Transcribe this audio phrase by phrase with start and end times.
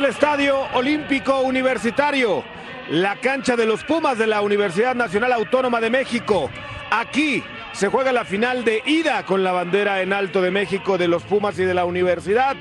[0.00, 2.42] El Estadio Olímpico Universitario,
[2.88, 6.50] la cancha de los Pumas de la Universidad Nacional Autónoma de México.
[6.90, 11.06] Aquí se juega la final de ida con la bandera en alto de México de
[11.06, 12.56] los Pumas y de la Universidad.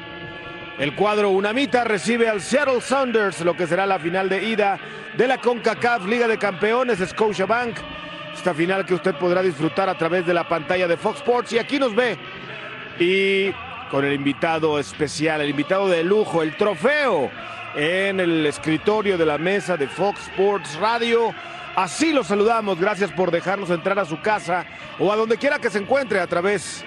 [0.79, 4.77] El cuadro Unamita recibe al Seattle Sounders, lo que será la final de ida
[5.15, 7.77] de la CONCACAF Liga de Campeones Scotiabank.
[8.33, 11.53] Esta final que usted podrá disfrutar a través de la pantalla de Fox Sports.
[11.53, 12.17] Y aquí nos ve.
[12.99, 13.53] Y
[13.89, 17.29] con el invitado especial, el invitado de lujo, el trofeo
[17.75, 21.33] en el escritorio de la mesa de Fox Sports Radio.
[21.75, 24.65] Así lo saludamos, gracias por dejarnos entrar a su casa
[24.99, 26.83] o a donde quiera que se encuentre a través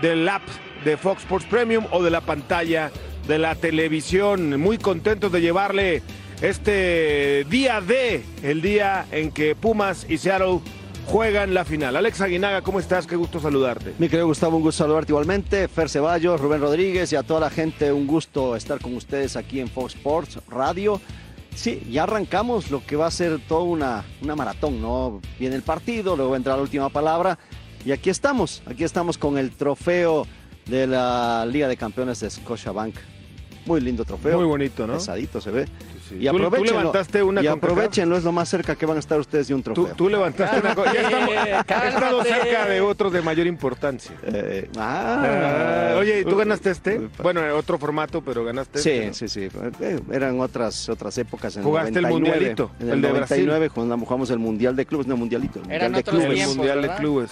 [0.00, 0.42] del app
[0.84, 2.90] de Fox Sports Premium o de la pantalla
[3.26, 4.58] de la televisión.
[4.60, 6.02] Muy contentos de llevarle
[6.40, 10.60] este día de, el día en que Pumas y Seattle
[11.06, 11.96] juegan la final.
[11.96, 13.06] Alex Aguinaga, ¿cómo estás?
[13.06, 13.94] Qué gusto saludarte.
[13.98, 15.68] Mi querido Gustavo, un gusto saludarte igualmente.
[15.68, 19.60] Fer Ceballos, Rubén Rodríguez y a toda la gente, un gusto estar con ustedes aquí
[19.60, 21.00] en Fox Sports Radio.
[21.54, 25.20] Sí, ya arrancamos lo que va a ser toda una, una maratón, ¿no?
[25.38, 27.38] Viene el partido, luego entra la última palabra
[27.84, 30.26] y aquí estamos, aquí estamos con el trofeo
[30.66, 32.94] de la Liga de Campeones de Scotiabank.
[33.66, 34.38] Muy lindo trofeo.
[34.38, 34.94] Muy bonito, ¿no?
[34.94, 35.66] Pesadito se ve.
[36.10, 36.16] Sí.
[36.16, 39.00] Y ¿Tú- tú aprovechenlo, levantaste una y aprovechenlo, es lo más cerca que van a
[39.00, 39.86] estar ustedes de un trofeo.
[39.96, 40.92] tú levantaste una cosa.
[40.94, 41.30] Ya estamos,
[41.84, 44.12] he estado cerca de otros de mayor importancia.
[44.24, 46.98] Eh, Ah, ah, oye, ¿y tú ganaste este?
[46.98, 47.22] Upa.
[47.22, 49.06] Bueno, en otro formato, pero ganaste Sí, este.
[49.06, 49.14] ¿no?
[49.14, 49.48] sí, sí.
[49.80, 51.56] Eh, Eran otras, otras épocas.
[51.56, 54.86] En Jugaste el 99, mundialito, En el el, de 99 jugamos, jugamos el Mundial de
[54.86, 55.60] Clubes, no Mundialito.
[55.64, 56.26] El Eran mundial de Clubes.
[56.28, 56.88] El tiempos, Mundial de.
[56.96, 57.30] Clubes.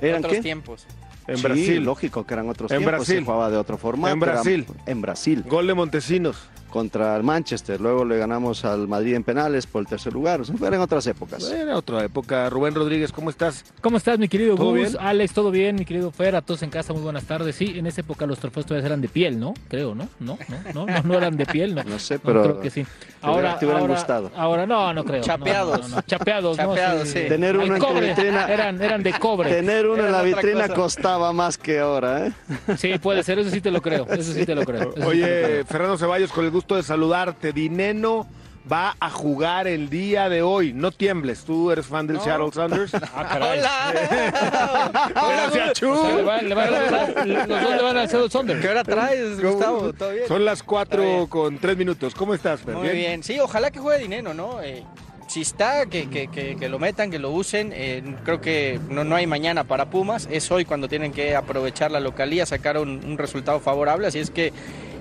[0.00, 0.40] ¿Eran otros qué?
[0.42, 0.86] tiempos.
[1.26, 1.84] En Sí, Brasil.
[1.84, 2.98] lógico que eran otros En tiempos.
[2.98, 3.18] Brasil.
[3.18, 4.14] Se jugaba de otro formato.
[4.14, 4.66] En era Brasil.
[4.86, 5.44] en Brasil.
[5.46, 6.36] Gol de Montesinos.
[6.70, 7.80] Contra el Manchester.
[7.80, 10.40] Luego le ganamos al Madrid en penales por el tercer lugar.
[10.40, 11.50] O sea, eran otras épocas.
[11.50, 12.50] Era otra época.
[12.50, 13.64] Rubén Rodríguez, ¿cómo estás?
[13.80, 14.74] ¿Cómo estás, mi querido ¿Todo Gus?
[14.92, 14.96] bien?
[15.00, 15.76] Alex, ¿todo bien?
[15.76, 17.56] Mi querido Fer, a todos en casa, muy buenas tardes.
[17.56, 19.54] Sí, en esa época los trofeos todavía eran de piel, ¿no?
[19.68, 20.08] Creo, ¿no?
[20.20, 21.82] No, no, no, no, no eran de piel, ¿no.
[21.88, 22.86] No sé, No, pero creo que sí.
[23.22, 24.30] hubiera- te hubieran ahora, gustado.
[24.36, 25.20] Ahora no, no creo.
[25.20, 25.88] No, Chapeados.
[25.88, 26.64] no, no, Chapeados, ¿no?
[26.64, 27.20] Chapeados, sí.
[27.28, 28.08] Tener uno en cobre.
[28.14, 29.50] vitrina- Eran, eran de cobre.
[29.50, 30.74] Tener uno en la vitrina cosa.
[30.74, 32.32] costaba más que ahora, ¿eh?
[32.76, 34.06] Sí, puede ser, eso sí te lo creo.
[34.10, 34.80] Eso sí te lo creo.
[34.82, 35.64] eso sí te lo Oye, creo.
[35.66, 37.52] Fernando Ceballos, con el gusto de saludarte.
[37.52, 38.26] Dineno
[38.70, 40.72] va a jugar el día de hoy.
[40.72, 42.24] No tiembles, tú eres fan del No.
[42.24, 42.92] Seattle Sounders.
[43.14, 43.60] Ah, caray.
[43.60, 45.12] ¡Hola!
[45.14, 45.90] Gracias, Chu.
[45.90, 48.60] O sea, le van- le van a- los dos le van a hacer Sonder.
[48.60, 49.92] ¿Qué hora traes, Gustavo?
[49.92, 50.26] ¿Todo bien?
[50.26, 51.26] Son las Está cuatro bien.
[51.28, 52.14] con tres minutos.
[52.14, 52.74] ¿Cómo estás, Fer?
[52.74, 53.22] Muy bien.
[53.22, 54.60] Sí, ojalá que juegue dinero, ¿no?
[54.60, 54.82] Eh,
[55.28, 57.70] si está, que, que- que- que lo metan, que lo usen.
[57.74, 60.28] Eh, creo que no, no hay mañana para Pumas.
[60.30, 64.06] Es hoy cuando tienen que aprovechar la localía, sacar un, un resultado favorable.
[64.08, 64.52] Así es que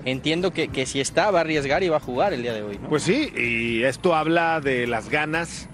[0.06, 2.62] entiendo que, que si está, va a arriesgar y va a jugar el día de
[2.64, 2.90] hoy, ¿no?
[2.90, 5.68] Pues sí, y esto habla de las ganas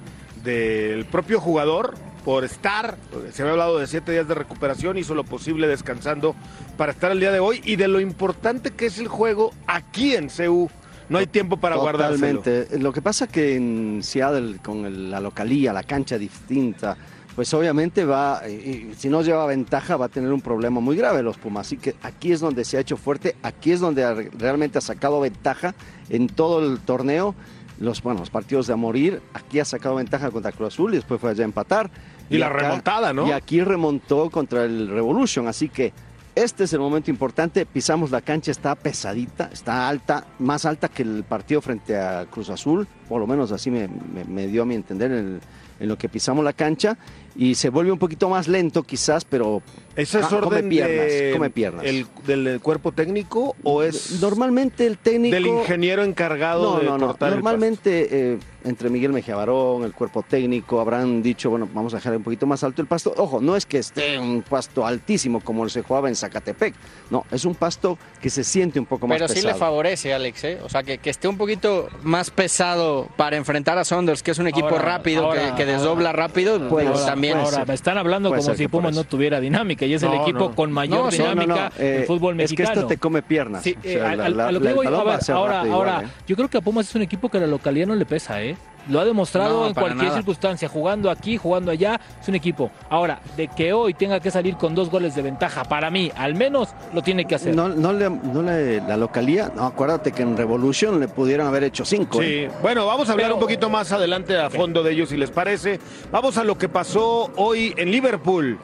[0.43, 1.95] del propio jugador
[2.25, 2.97] por estar.
[3.33, 6.35] Se había hablado de siete días de recuperación, hizo lo posible descansando
[6.77, 10.15] para estar el día de hoy y de lo importante que es el juego aquí
[10.15, 10.69] en CU.
[11.09, 12.39] No hay tiempo para guardárselo.
[12.39, 12.79] Totalmente.
[12.79, 16.95] Lo que pasa que en Seattle, con el- la localía, la cancha distinta,
[17.35, 20.95] pues obviamente va, y- y si no lleva ventaja, va a tener un problema muy
[20.95, 21.67] grave los Pumas.
[21.67, 24.81] Así que aquí es donde se ha hecho fuerte, aquí es donde ha- realmente ha
[24.81, 25.73] sacado ventaja
[26.09, 27.33] en todo el torneo.
[27.79, 30.97] Los, bueno, los partidos de a morir, aquí ha sacado ventaja contra Cruz Azul y
[30.97, 31.89] después fue allá a empatar.
[32.29, 33.27] Y la remontada, ¿no?
[33.27, 35.91] Y aquí remontó contra el Revolution, así que
[36.35, 37.65] este es el momento importante.
[37.65, 42.49] Pisamos la cancha, está pesadita, está alta, más alta que el partido frente a Cruz
[42.49, 45.39] Azul, por lo menos así me, me- me dio a mi entender en,
[45.83, 46.97] en lo que pisamos la cancha.
[47.35, 49.61] Y se vuelve un poquito más lento quizás, pero
[49.95, 51.85] Eso es Ah, come orden piernas, de- come piernas.
[51.85, 55.33] el- del cuerpo técnico o es Normalmente el técnico...
[55.35, 57.07] del ingeniero encargado No, de no, no.
[57.07, 61.93] cortar el Normalmente eh, entre Miguel Mejía Barón, el cuerpo técnico, habrán dicho, bueno, vamos
[61.93, 63.13] a dejar un poquito más alto el pasto.
[63.17, 66.73] Ojo, no es que esté un pasto altísimo como se jugaba en Zacatepec.
[67.09, 69.53] No, es un pasto que se siente un poco más Pero sí pesado.
[69.53, 70.59] le favorece, Alex, ¿eh?
[70.63, 74.39] O sea, que, que esté un poquito más pesado para enfrentar a Saunders, que es
[74.39, 77.37] un equipo Ahora- rápido, ahora- que, que desdobla rápido, ser, también.
[77.37, 77.67] Ahora, ser.
[77.67, 80.55] me están hablando como si Pumas no tuviera dinámica y es el equipo no.
[80.55, 83.21] con mayor No, sí, No, no, dinámica no, eh, fútbol Es que esto te come
[83.21, 83.63] piernas.
[83.63, 85.11] Sí, O sea, a, la- a- la- a lo que el voy, balón a va
[85.11, 86.09] ver, a ser ahora, ahora, igual, ¿eh?
[86.27, 88.41] yo creo que a Pumas es un equipo que a la localidad no le pesa,
[88.41, 88.55] ¿eh?
[88.89, 90.17] Lo ha demostrado No, en cualquier nada.
[90.17, 92.69] circunstancia, jugando aquí, jugando allá, es un equipo.
[92.89, 96.35] Ahora, de que hoy tenga que salir con dos goles de ventaja, para mí, al
[96.35, 97.55] menos lo tiene que hacer.
[97.55, 101.63] No, no le, no le- la localía, no, acuérdate que en Revolution le pudieron haber
[101.63, 102.21] hecho cinco.
[102.21, 102.49] ¿eh?
[102.51, 105.15] Sí, bueno, vamos a hablar Pero- un poquito más adelante a fondo de ellos, si
[105.15, 105.79] les parece.
[106.11, 108.59] Vamos a lo que pasó hoy en Liverpool.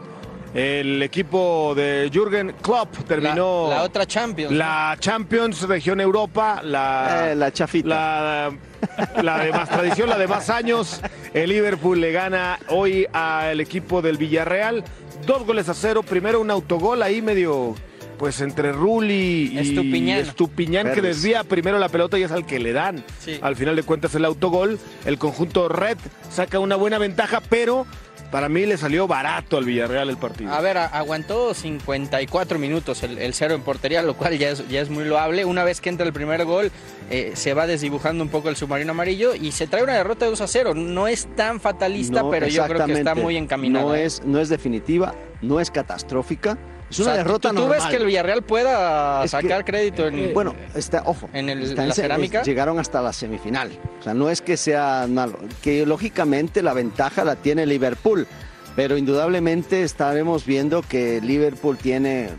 [0.54, 4.52] El equipo de Jürgen Klopp terminó La, la otra Champions.
[4.52, 4.58] ¿no?
[4.58, 7.88] la Champions Región Europa, la, Eh, la chafita.
[7.88, 8.52] la,
[9.22, 11.02] la de más tradición, la de más años.
[11.34, 14.84] El Liverpool le gana hoy al equipo del Villarreal.
[15.28, 16.02] Dos goles a cero.
[16.02, 17.76] Primero un autogol ahí medio,
[18.18, 20.20] pues entre Rulli y Estupiñán.
[20.20, 23.04] Estupiñán que desvía primero la pelota y es al que le dan.
[23.20, 23.38] Sí.
[23.44, 24.80] Al final de cuentas el autogol.
[25.06, 25.98] El conjunto Red
[26.32, 27.86] saca una buena ventaja, pero
[28.32, 30.52] para mí le salió barato al Villarreal el partido.
[30.54, 34.82] A ver, aguantó 54 minutos el, el cero en portería, lo cual ya es, ya
[34.82, 35.46] es muy loable.
[35.46, 36.72] Una vez que entra el primer gol,
[37.10, 40.32] eh, se va desdibujando un poco el submarino amarillo y se trae una derrota de
[40.32, 40.74] 2 a 0.
[40.76, 43.86] No es tan fatalista, No, pero yo creo que está muy encaminada.
[43.86, 46.58] No es, no es definitiva, no es catastrófica.
[46.90, 47.80] Es O una sea, derrota ¿tú, tú normal.
[47.80, 50.34] ves que el Villarreal pueda Es que- sacar crédito en...
[50.34, 52.42] Bueno, está, ojo, En el- está en la cerámica.
[52.44, 53.70] llegaron hasta la semifinal.
[54.00, 58.26] O sea, no es que sea malo, que lógicamente la ventaja la tiene Liverpool,
[58.76, 62.30] pero indudablemente estaremos viendo que Liverpool tiene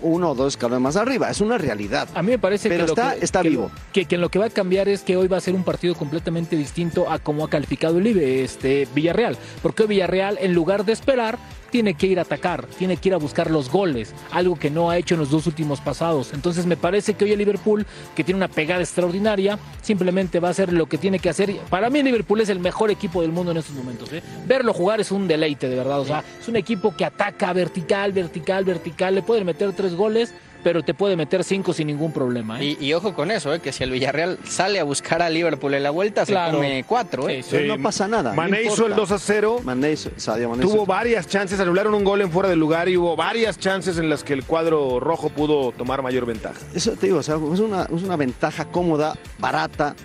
[0.00, 1.30] uno o dos escalones más arriba.
[1.30, 2.08] Es una realidad.
[2.14, 3.70] A mí me parece Pero que, lo está- que, está que vivo.
[3.92, 5.94] Que, que lo que va a cambiar es que hoy va a ser un partido
[5.94, 9.36] completamente distinto a cómo ha calificado el IBE, este Villarreal.
[9.62, 11.38] Porque hoy Villarreal, en lugar de esperar,
[11.70, 14.90] tiene que ir a atacar, tiene que ir a buscar los goles, algo que no
[14.90, 16.34] ha hecho en los dos últimos pasados.
[16.34, 20.50] Entonces me parece que hoy el Liverpool, que tiene una pegada extraordinaria, simplemente va a
[20.50, 21.56] hacer lo que tiene que hacer.
[21.70, 24.12] Para mí el Liverpool es el mejor equipo del mundo en estos momentos.
[24.12, 24.22] ¿eh?
[24.46, 25.98] Verlo jugar es un deleite, de verdad.
[26.00, 29.14] O sea, es un equipo que ataca vertical, vertical, vertical.
[29.14, 30.32] Le pueden meter tres goles,
[30.62, 32.60] pero te puede meter cinco sin ningún problema.
[32.62, 32.76] ¿eh?
[32.80, 35.74] Y, y ojo con eso, eh, que si el Villarreal sale a buscar a Liverpool
[35.74, 36.52] en la vuelta, Claro.
[36.52, 37.28] se come cuatro.
[37.28, 37.42] Eh.
[37.42, 38.30] Sí, no pasa nada.
[38.30, 38.96] no Mané hizo el importa.
[38.96, 39.60] 2 a 0.
[39.64, 42.88] Mané hizo- Sadio Mané Tuvo hizo- varias chances, anularon un gol en fuera de lugar
[42.88, 46.60] y hubo varias chances en las que el cuadro rojo pudo tomar mayor ventaja.
[46.74, 49.96] Eso te digo, o sea, es una, es una ventaja cómoda, barata,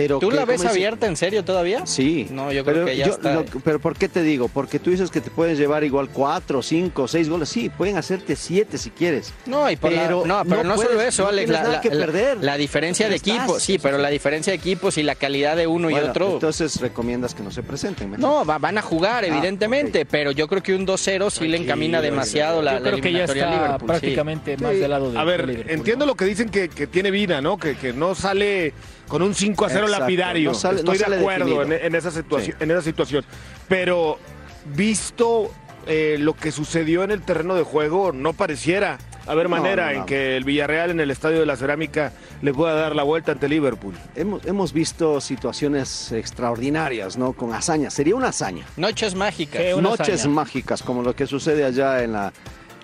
[0.00, 1.86] pero ¿Tú la ves abierta en serio todavía?
[1.86, 2.26] Sí.
[2.30, 3.34] No, yo creo pero que ya está.
[3.34, 4.48] lo- pero ¿por qué te digo?
[4.48, 7.48] Porque tú dices que te puedes llevar igual cuatro, cinco, seis goles.
[7.48, 9.32] Sí, pueden hacerte siete si quieres.
[9.46, 11.50] No, y por la- Pero no, pero no no, solo eso, no Alex.
[11.50, 12.38] La, nada la- que perder.
[12.42, 13.36] la diferencia de estás.
[13.36, 16.32] equipos, sí, pero la diferencia de equipos y la calidad de uno y otro.
[16.34, 18.10] Entonces recomiendas que no se presenten.
[18.10, 18.20] mejor.
[18.22, 21.56] No, va- van a jugar, Ah, evidentemente, pero yo creo que un 2-0 sí le
[21.58, 23.84] encamina demasiado la, Yo la creo que ya está sí.
[23.86, 24.78] prácticamente más Sí.
[24.78, 27.58] del lado de A ver, Liverpool, entiendo lo que dicen que, que tiene vida, ¿no?
[27.58, 28.72] Que, que no sale
[29.10, 30.50] con un 5 a 0 Exacto, lapidario.
[30.52, 32.64] no sale- Estoy no de acuerdo en, en esa situación, Sí.
[32.64, 33.24] en esa situación.
[33.68, 34.18] Pero
[34.74, 35.50] visto
[35.86, 39.92] eh, lo que sucedió en el terreno de juego, no pareciera haber No, manera no,
[39.92, 39.98] no.
[40.00, 42.12] en que el Villarreal en el Estadio de la Cerámica
[42.42, 43.94] le pueda dar la vuelta ante Liverpool.
[44.14, 47.32] Hemos, hemos visto situaciones extraordinarias, ¿no?
[47.32, 47.94] Con hazañas.
[47.94, 48.64] Sería una hazaña.
[48.76, 49.62] Noches mágicas.
[49.62, 50.34] Sí, una Noches hazaña.
[50.34, 52.32] mágicas, como lo que sucede allá en la,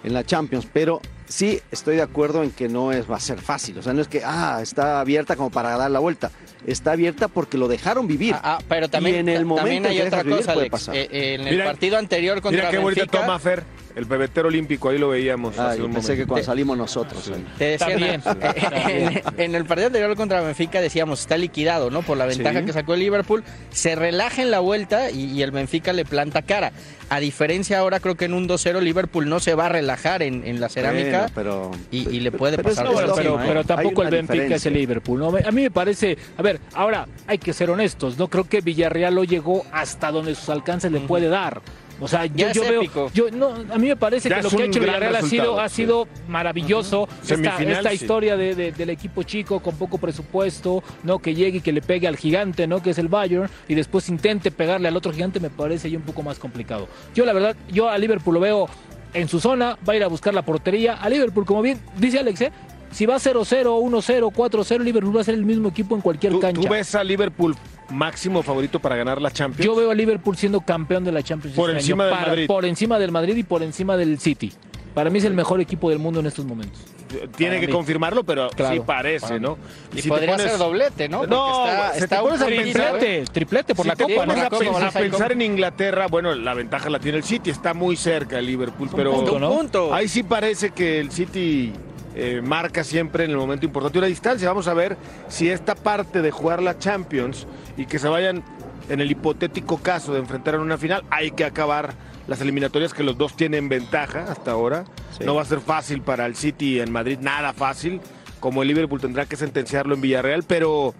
[0.03, 0.67] en la Champions.
[0.73, 3.79] Pero sí estoy de acuerdo en que no es, va a ser fácil.
[3.79, 6.31] O sea, no es que, ah, está abierta como para dar la vuelta.
[6.67, 8.35] Está abierta porque lo dejaron vivir.
[8.35, 9.49] Ah, ah, pero también, Y en el también
[9.83, 10.71] momento hay que otra vivir, cosa, puede Alex.
[10.73, 10.97] pasar.
[10.97, 13.65] Eh, eh, en el Mira- partido anterior contra Mira qué Benfica, toma, Fer.
[13.97, 15.59] El pebetero olímpico, ahí lo veíamos.
[15.59, 17.29] Ah, hace un pensé que cuando salimos nosotros.
[17.35, 17.45] ahí.
[17.57, 18.23] Te decía, También,
[19.35, 22.03] en, en el partido anterior contra Benfica decíamos, está liquidado, ¿no?
[22.03, 22.67] Por la ventaja Sí.
[22.67, 23.43] que sacó el Liverpool.
[23.71, 26.73] Se relaja en la vuelta y, y el Benfica le planta cara.
[27.09, 30.47] A diferencia ahora, creo que en un 2-0 Liverpool no se va a relajar en,
[30.47, 31.31] en la cerámica.
[31.35, 33.65] Bueno, pero, y- y le puede pero pasar es pero, encima, pero ¿eh?
[33.65, 35.21] tampoco el Benfica es el Liverpool.
[35.21, 35.29] ¿no?
[35.29, 39.17] A mí me parece, a ver, ahora hay que ser honestos, no creo que Villarreal
[39.17, 41.63] hoy llegó hasta donde sus alcances le puede dar.
[42.01, 43.11] O sea, yo, Ya es yo veo, épico.
[43.15, 45.59] yo no, a mí me parece Ya que lo que ha hecho Villarreal ha sido,
[45.61, 45.77] ha sí.
[45.77, 47.09] sido maravilloso.
[47.23, 47.95] Esta, Semifinal, esta sí.
[47.97, 51.81] historia de, de- del equipo chico con poco presupuesto, no que llegue y que le
[51.83, 55.41] pegue al gigante, no que es el Bayern y después intente pegarle al otro gigante
[55.41, 56.87] me parece ya un poco más complicado.
[57.15, 58.69] Yo la verdad, yo a Liverpool lo veo
[59.15, 60.95] en su zona, va a ir a buscar la portería.
[60.95, 62.53] A Liverpool, como bien dice Alex, ¿eh?
[62.91, 66.41] si va 0-0, 1-0, 4-0, Liverpool va a ser el mismo equipo en cualquier ¿Tú,
[66.41, 66.61] cancha.
[66.61, 67.57] tú ves a Liverpool
[67.91, 69.65] máximo favorito para ganar la Champions?
[69.65, 72.47] Yo veo a Liverpool siendo campeón de la Champions Por este encima año, del Madrid.
[72.47, 74.53] Por encima del Madrid y por encima del City.
[74.95, 76.81] Para mí es el mejor equipo del mundo en estos momentos.
[77.37, 77.73] tiene Para que mí.
[77.73, 79.59] confirmarlo, pero Claro, sí parece, ¿no?
[79.93, 81.19] Y si te podría pones- ser doblete, ¿no?
[81.19, 82.99] Porque No, está, se te está pones a poquito, pensar- ¿eh?
[82.99, 84.43] Triplete, triplete por si la te Copa, pones ¿no?
[84.43, 87.95] a, pensar, a pensar en Inglaterra, bueno, la ventaja la tiene el City, está muy
[87.97, 89.51] cerca el Liverpool, pero punto, Un ¿no?
[89.51, 89.95] punto.
[89.95, 91.73] ahí sí parece que el City
[92.17, 94.49] eh, marca siempre en el momento importante una distancia.
[94.49, 94.97] Vamos a ver
[95.29, 97.47] si esta parte de jugar la Champions
[97.77, 98.43] y que se vayan
[98.89, 101.93] en el hipotético caso de enfrentar en una final, hay que acabar
[102.27, 104.85] las eliminatorias que los dos tienen ventaja hasta ahora.
[105.17, 105.25] Sí.
[105.25, 108.01] No va a ser fácil para el City en Madrid, nada fácil,
[108.41, 110.95] como el Liverpool tendrá que sentenciarlo en Villarreal, pero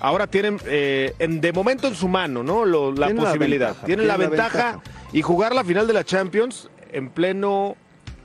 [0.00, 2.64] ahora tienen eh, en- de momento en su mano ¿no?
[2.64, 3.66] Lo- la Tienen la posibilidad.
[3.68, 5.08] ventaja, tienen la tienen la ventaja, ventaja.
[5.12, 7.76] y jugar la final de la Champions en pleno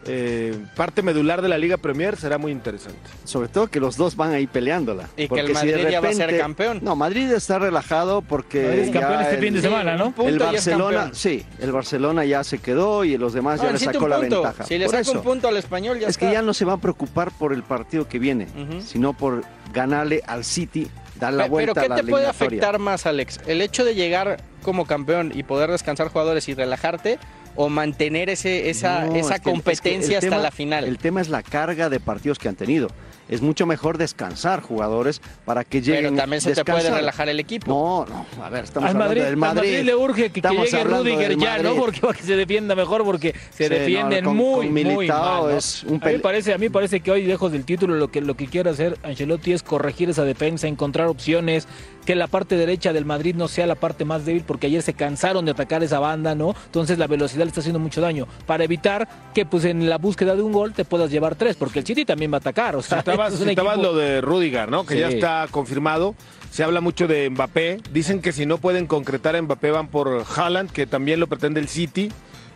[0.08, 3.00] eh, parte medular de la Liga Premier será muy interesante.
[3.24, 5.10] Sobre todo que los dos van ahí peleándola.
[5.18, 6.80] Y que el si de Madrid ya va a ser repente- campeón.
[6.84, 8.64] No, Madrid está relajado porque.
[8.64, 10.14] Madrid es campeón este el- fin de semana, ¿no?
[10.26, 14.08] el Barcelona, sí, el Barcelona ya se quedó y los demás No, ya le sacó
[14.08, 14.64] la ventaja.
[14.66, 15.12] Si le saca eso.
[15.14, 17.64] un punto al español, ya es que ya no se va a preocupar por el
[17.64, 18.48] partido que viene,
[18.86, 19.44] sino por
[19.74, 20.88] ganarle al City,
[21.20, 23.40] dar la vuelta Pero ¿qué a la te puede afectar más, Alex?
[23.48, 27.20] ¿El hecho de llegar como campeón y poder descansar jugadores y relajarte?
[27.58, 30.52] ¿O mantener ese, esa, No, esa es que- es que competencia el hasta tema- la
[30.52, 30.84] final?
[30.84, 32.90] El tema es la carga de partidos que han tenido.
[33.30, 37.40] Es mucho mejor descansar jugadores para que lleguen Pero también se te puede relajar el
[37.40, 37.68] equipo.
[37.68, 39.58] No, no, a ver, estamos Al hablando Madrid, del al Madrid.
[39.72, 41.64] Madrid le urge que, que llegue hablando Rudiger ya, ¿no?
[41.64, 41.80] Madrid.
[41.82, 45.08] Porque para que se defienda mejor, porque se Sí, no, defienden con- muy, con muy
[45.08, 45.42] mal.
[45.44, 45.50] ¿no?
[45.50, 48.22] es un a, mí parece, a mí parece que hoy, lejos del título, lo que,
[48.22, 51.68] lo que quiere hacer Ancelotti es corregir esa defensa, encontrar opciones,
[52.06, 54.94] que la parte derecha del Madrid no sea la parte más débil, porque ayer se
[54.94, 56.54] cansaron de atacar esa banda, ¿no?
[56.68, 58.28] Entonces la velocidad le está haciendo mucho daño.
[58.46, 61.80] Para evitar que, pues, en la búsqueda de un gol te puedas llevar tres, porque
[61.80, 62.76] el City también va a atacar.
[62.76, 64.86] O sea, Citabas, es lo de Rudiger, ¿no?
[64.86, 65.00] Que Sí.
[65.02, 66.16] ya está confirmado.
[66.52, 67.82] Se habla mucho de Mbappé.
[67.92, 71.60] Dicen que si no pueden concretar a Mbappé van por Haaland, que también lo pretende
[71.60, 72.12] el City.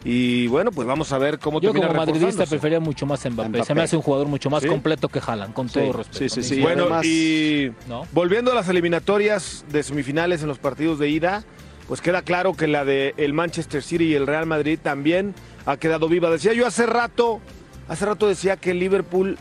[0.05, 3.29] Y bueno, pues vamos a ver cómo Yo termina como madridista prefería mucho más a
[3.29, 3.49] Mbappé.
[3.49, 3.65] Mbappé.
[3.65, 4.69] Se me hace un jugador mucho más Sí.
[4.69, 6.17] completo que Haaland, con Sí, todo respeto.
[6.33, 6.61] sí, sí, sí.
[6.61, 8.07] Bueno, además- y ¿No?
[8.13, 11.43] volviendo a las eliminatorias de semifinales en los partidos de ida,
[11.89, 15.35] pues queda claro que la de el Manchester City y el Real Madrid también
[15.65, 16.29] ha quedado viva.
[16.29, 17.41] Decía yo hace rato,
[17.89, 19.37] hace rato decía que el Liverpool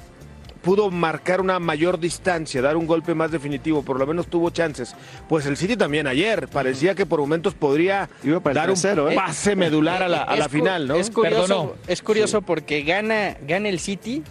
[0.62, 4.94] pudo marcar una mayor distancia, dar un golpe más definitivo, por lo menos tuvo chances.
[5.28, 9.14] Pues el City también ayer, parecía que por momentos podría dar un 3-0, ¿eh?
[9.14, 10.96] pase medular a la, a la final, ¿no?
[10.96, 11.72] Es curioso, Perdonó.
[11.86, 14.22] es curioso porque gana, gana el City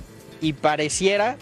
[0.42, 1.38] y pareciera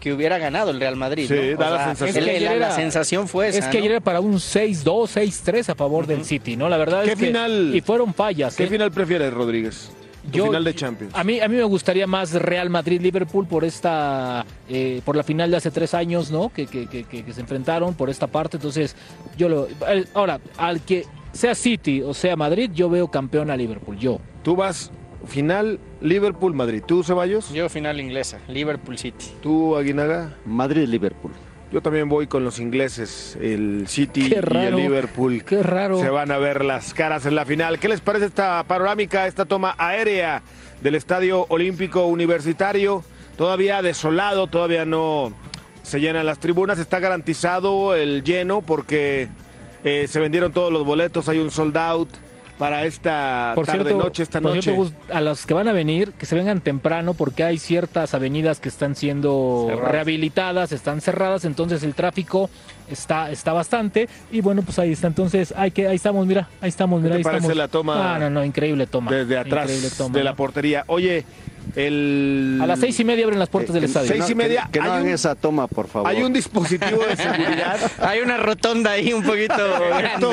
[0.00, 1.26] que hubiera ganado el Real Madrid.
[1.26, 1.56] Sí, ¿no?
[1.56, 2.28] O da la sea, sensación.
[2.28, 3.58] Es que la, sensación fue esa.
[3.58, 3.80] Es que ¿no?
[3.80, 6.68] ayer era para un 6-2, 6-3 a favor del City, ¿no?
[6.68, 7.26] La verdad ¿Qué es que.
[7.26, 8.54] final- Y fueron fallas.
[8.54, 8.68] ¿Qué ¿eh?
[8.68, 9.90] final prefieres, Rodríguez?
[10.30, 11.14] Tu Yo- final de Champions.
[11.14, 15.50] A mí, a mí me gustaría más Real Madrid-Liverpool por esta, eh, por la final
[15.50, 16.48] de hace tres años, ¿no?
[16.50, 18.56] Que, que, que- que- que se enfrentaron por esta parte.
[18.56, 18.96] Entonces,
[19.36, 19.68] yo lo.
[19.88, 23.98] el- Ahora, al que sea City o sea Madrid, yo veo campeón a Liverpool.
[23.98, 24.18] Yo.
[24.42, 24.90] Tú vas
[25.26, 26.82] final Liverpool-Madrid.
[26.86, 27.52] ¿Tú, Ceballos?
[27.52, 29.26] Yo final inglesa, Liverpool City.
[29.42, 30.34] ¿Tú, Aguinaga?
[30.44, 31.32] Madrid-Liverpool.
[31.72, 34.76] Yo también voy con los ingleses, el City y el.
[34.76, 35.42] Liverpool.
[35.44, 36.00] Qué raro.
[36.00, 37.78] Se van a ver las caras en la final.
[37.80, 40.42] ¿Qué les parece esta panorámica, esta toma aérea
[40.80, 43.04] del Estadio Olímpico Universitario?
[43.36, 45.32] Todavía desolado, todavía no
[45.82, 46.78] se llenan las tribunas.
[46.78, 49.28] Está garantizado el lleno porque
[49.82, 51.28] eh, se vendieron todos los boletos.
[51.28, 52.08] Hay un sold out
[52.58, 54.74] para esta Por tarde cierto, noche, esta por noche.
[54.74, 58.60] cierto, a los que van a venir, que se vengan temprano porque hay ciertas avenidas
[58.60, 59.92] que están siendo Cerradas.
[59.92, 62.48] rehabilitadas, están cerradas, entonces el tráfico
[62.90, 65.06] está, está bastante y bueno, pues ahí está.
[65.08, 67.56] Entonces, hay que, ahí estamos, mira, ahí estamos, ¿Qué mira, te ahí parece estamos.
[67.58, 69.12] la toma Ah, no, no, increíble toma.
[69.12, 70.84] Desde atrás toma, de la portería.
[70.86, 71.24] Oye,
[71.74, 72.58] el...
[72.62, 74.06] A las seis y media abren las puertas Que- del estadio.
[74.08, 76.08] que Seis no- y media, Que, que no hay hagan un- esa toma, por favor.
[76.08, 77.78] Hay un dispositivo de seguridad.
[78.00, 79.54] Hay una rotonda ahí un poquito
[80.14, 80.32] Esto,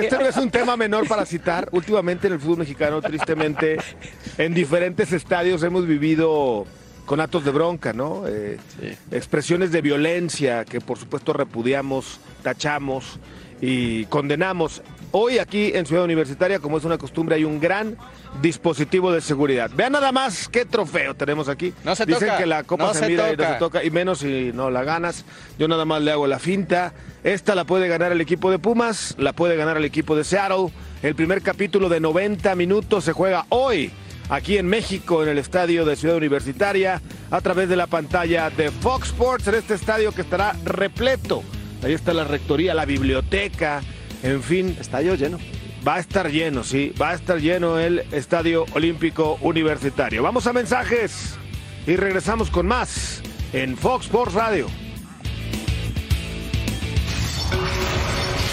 [0.00, 1.68] este no es un tema menor para citar.
[1.72, 3.76] Últimamente en el fútbol mexicano, tristemente,
[4.38, 6.66] en diferentes estadios hemos vivido
[7.06, 8.24] con actos de bronca, ¿no?
[8.26, 8.58] Eh,
[9.10, 13.18] Expresiones de violencia que por supuesto repudiamos, tachamos
[13.60, 14.82] y condenamos.
[15.16, 17.96] Hoy aquí en Ciudad Universitaria, como es una costumbre, hay un gran
[18.42, 19.70] dispositivo de seguridad.
[19.72, 21.72] Vean nada más qué trofeo tenemos aquí.
[21.84, 23.84] No se Dicen toca, que la copa no se, se mira y no se toca,
[23.84, 25.24] y menos si no la ganas.
[25.56, 26.94] Yo nada más le hago la finta.
[27.22, 30.72] Esta la puede ganar el equipo de Pumas, la puede ganar el equipo de Seattle.
[31.00, 33.92] El primer capítulo de 90 minutos se juega hoy
[34.30, 38.72] aquí en México, en el estadio de Ciudad Universitaria, a través de la pantalla de
[38.72, 41.44] Fox Sports, en este estadio que estará repleto.
[41.84, 43.80] Ahí está la rectoría, la biblioteca,
[44.24, 45.38] en fin, Estadio lleno.
[45.86, 50.22] Va a estar lleno, sí, va a estar lleno el Estadio Olímpico Universitario.
[50.22, 51.38] Vamos a mensajes
[51.86, 54.66] y regresamos con más en Fox Sports Radio.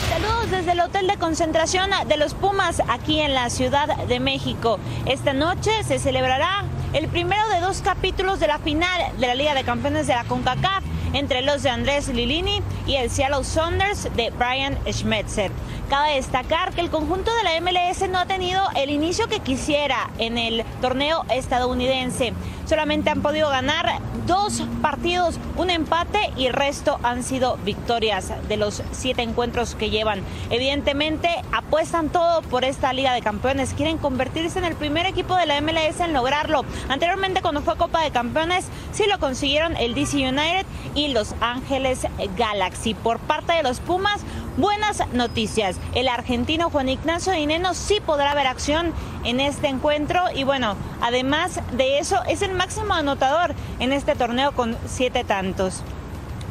[0.09, 4.77] Saludos desde el Hotel de Concentración de los Pumas aquí en la Ciudad de México.
[5.05, 9.53] Esta noche se celebrará el primero de dos capítulos de la final de la Liga
[9.53, 14.31] de Campeones de la CONCACAF entre los de Andrés Lilini y el Seattle Saunders de
[14.31, 15.51] Brian Schmetzer.
[15.91, 20.09] Cabe destacar que el conjunto de la MLS no ha tenido el inicio que quisiera
[20.19, 22.31] en el torneo estadounidense.
[22.65, 28.55] Solamente han podido ganar dos partidos, un empate y el resto han sido victorias de
[28.55, 30.21] los siete encuentros que llevan.
[30.49, 33.73] Evidentemente apuestan todo por esta Liga de Campeones.
[33.73, 36.63] Quieren convertirse en el primer equipo de la MLS en lograrlo.
[36.87, 42.07] Anteriormente cuando fue Copa de Campeones sí lo consiguieron el DC United y Los Ángeles
[42.37, 42.93] Galaxy.
[42.93, 44.21] Por parte de los Pumas,
[44.57, 45.77] buenas noticias.
[45.93, 48.93] El argentino Juan Ignacio Dineno sí podrá ver acción
[49.23, 54.51] en este encuentro y bueno, además de eso es el máximo anotador en este torneo
[54.51, 55.83] con siete tantos.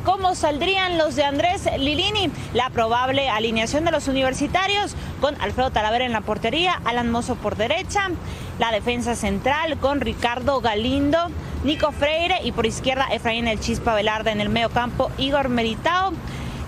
[0.04, 2.30] ¿Cómo saldrían los de Andrés Lilini?
[2.54, 7.57] La probable alineación de los universitarios con Alfredo Talavera en la portería, Alan Mozo por
[7.57, 8.09] derecha,
[8.59, 11.19] la defensa central con Ricardo Galindo,
[11.64, 16.12] Nico Freire y por izquierda Efraín El Chispa Velarde en el medio campo, Igor Meritao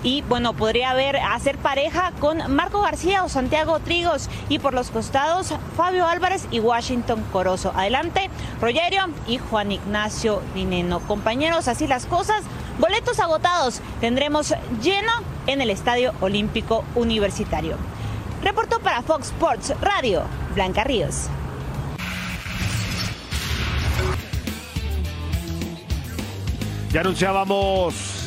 [0.02, 4.90] y bueno, podría haber hacer pareja con Marco García o Santiago Trigos y por los
[4.90, 7.72] costados Fabio Álvarez y Washington Corozo.
[7.74, 8.28] Adelante,
[8.60, 11.00] Rogerio y Juan Ignacio Dineno.
[11.00, 12.42] Compañeros, así las cosas.
[12.78, 15.12] Boletos agotados tendremos lleno
[15.46, 17.76] en el Estadio Olímpico Universitario.
[18.42, 20.22] Reportó para Fox Sports Radio,
[20.54, 21.28] Blanca Ríos.
[26.90, 28.21] Ya anunciábamos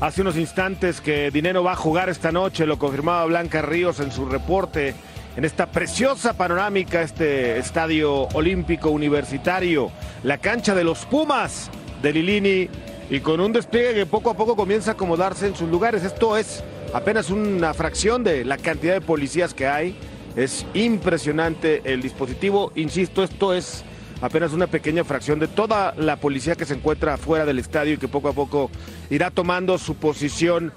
[0.00, 4.12] hace unos instantes que Dinero va a jugar esta noche, lo confirmaba Blanca Ríos en
[4.12, 4.94] su reporte
[5.36, 9.90] en esta preciosa panorámica, este estadio olímpico universitario,
[10.24, 11.70] la cancha de los Pumas
[12.02, 12.68] de Lilini
[13.10, 16.02] y con un despliegue que poco a poco comienza a acomodarse en sus lugares.
[16.04, 19.96] Esto es apenas una fracción de la cantidad de policías que hay.
[20.34, 23.84] Es impresionante el dispositivo, insisto, esto es
[24.20, 27.98] apenas una pequeña fracción de toda la policía que se encuentra fuera del estadio y
[27.98, 28.70] que poco a poco
[29.10, 30.72] irá tomando su posición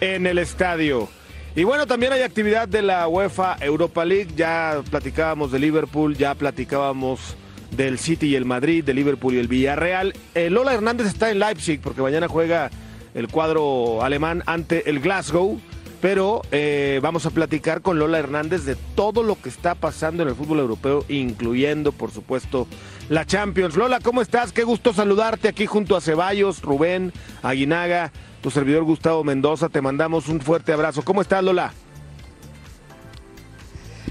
[0.00, 1.08] en el estadio.
[1.54, 6.34] Y bueno, también hay actividad de la UEFA Europa League, ya platicábamos de Liverpool, ya
[6.34, 7.36] platicábamos
[7.70, 10.14] del City y el Madrid, de Liverpool y el Villarreal.
[10.34, 12.70] Eh, Lola Hernández está en Leipzig porque mañana juega
[13.14, 15.60] el cuadro alemán ante el Glasgow.
[16.00, 20.28] Pero eh, vamos a platicar con Lola Hernández de todo lo que está pasando en
[20.28, 22.68] el fútbol europeo, incluyendo, por supuesto,
[23.08, 23.76] la Champions.
[23.76, 24.52] Lola, ¿cómo estás?
[24.52, 29.68] Qué gusto saludarte aquí junto a Ceballos, Rubén, Aguinaga, tu servidor Gustavo Mendoza.
[29.68, 31.02] Te mandamos un fuerte abrazo.
[31.02, 31.72] ¿Cómo estás, Lola?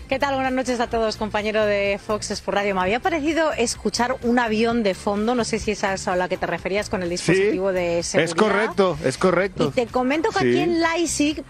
[0.10, 0.36] ¿Qué tal?
[0.36, 2.76] Buenas noches a todos, compañero de Fox Sports Radio.
[2.76, 6.30] Me había parecido escuchar un avión de fondo, no sé si esa es a la
[6.30, 8.32] que te referías con el dispositivo de seguridad.
[8.32, 9.67] Es correcto, es correcto.
[9.67, 11.43] Y te comento que aquí en Leipzig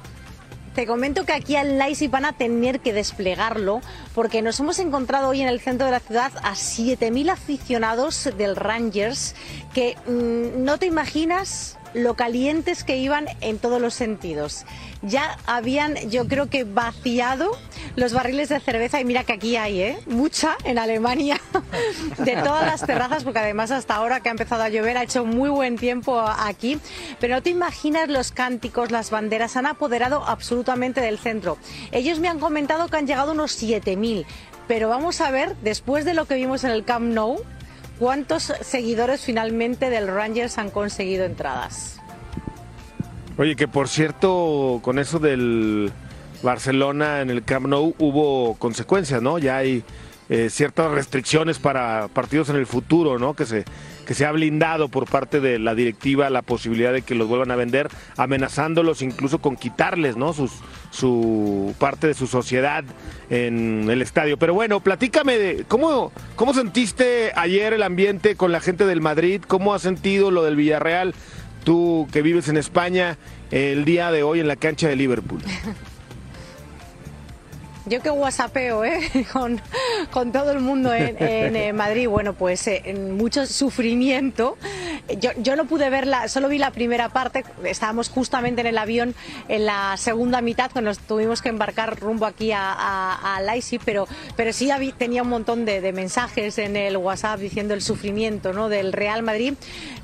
[0.77, 3.81] te comento que aquí en Leipzig van a tener que desplegarlo
[4.13, 8.55] porque nos hemos encontrado hoy en el centro de la ciudad a 7.000 aficionados del
[8.55, 9.33] Rangers
[9.73, 14.65] que mmm, no te imaginas lo calientes que iban en todos los sentidos.
[15.01, 17.51] Ya habían, yo creo que vaciado
[17.95, 19.99] los barriles de cerveza y mira que aquí hay, ¿eh?
[20.05, 21.39] Mucha en Alemania
[22.17, 25.25] de todas las terrazas porque además hasta ahora que ha empezado a llover ha hecho
[25.25, 26.79] muy buen tiempo aquí.
[27.19, 31.57] Pero no te imaginas los cánticos, las banderas han apoderado absolutamente del centro.
[31.91, 34.25] Ellos me han comentado que han llegado unos 7.000.
[34.67, 37.41] Pero vamos a ver, después de lo que vimos en el Camp Nou,
[37.99, 41.99] ¿Cuántos seguidores finalmente del Rangers han conseguido entradas?
[43.37, 45.91] Oye, que por cierto, con eso del
[46.43, 49.39] Barcelona en el Camp Nou hubo consecuencias, ¿no?
[49.39, 49.83] Ya hay
[50.29, 53.35] eh, ciertas restricciones para partidos en el futuro, ¿no?
[53.35, 53.65] Que se,
[54.07, 57.51] que se ha blindado por parte de la directiva la posibilidad de que los vuelvan
[57.51, 60.31] a vender, amenazándolos incluso con quitarles, ¿no?
[60.31, 60.53] Sus,
[60.91, 62.85] su parte de su sociedad
[63.29, 64.37] en el estadio.
[64.37, 69.41] Pero bueno, platícame de cómo, cómo sentiste ayer el ambiente con la gente del Madrid,
[69.45, 71.13] cómo has sentido lo del Villarreal,
[71.65, 73.17] tú que vives en España,
[73.51, 75.41] el día de hoy en la cancha de Liverpool.
[77.89, 78.99] Yo que whatsappeo ¿eh?
[79.33, 79.61] con,
[80.11, 84.57] con todo el mundo en, eh, Madrid, bueno, pues eh, mucho sufrimiento.
[85.19, 89.15] Yo, yo no pude verla, solo vi la primera parte, estábamos justamente en el avión
[89.47, 93.39] en la segunda mitad, cuando tuvimos que embarcar rumbo aquí a, a,
[93.85, 98.67] pero, pero sí tenía un montón de, mensajes en el WhatsApp diciendo el sufrimiento ¿no?
[98.67, 99.53] del Real Madrid,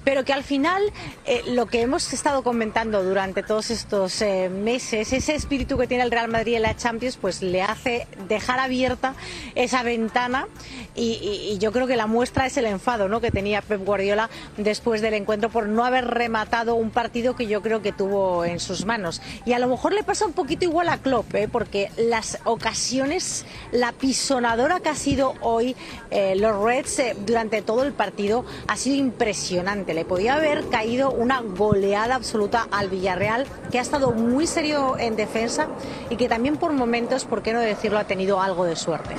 [0.04, 0.82] pero que al final
[1.26, 6.04] eh, lo que hemos estado comentando durante todos estos eh, meses, ese espíritu que tiene
[6.04, 9.16] el Real Madrid en la Champions, pues le hace dejar abierta
[9.56, 10.48] esa ventana
[10.96, 13.20] y, y, y yo creo que la muestra es el enfado ¿no?
[13.20, 17.48] que tenía Pep Guardiola después después del encuentro por no haber rematado un partido que
[17.48, 19.24] yo creo que tuvo en sus manos.
[19.44, 21.48] Y a lo mejor le pasa un poquito igual a Klopp, ¿eh?
[21.52, 25.76] porque las ocasiones, la pisonadora que ha sido hoy
[26.12, 29.96] eh, los Reds eh, durante todo el partido ha sido impresionante.
[29.96, 35.16] Le podía haber caído una goleada absoluta al Villarreal, que ha estado muy serio en
[35.16, 35.70] defensa
[36.12, 39.16] y que también por momentos, por qué no decirlo, ha tenido algo de suerte.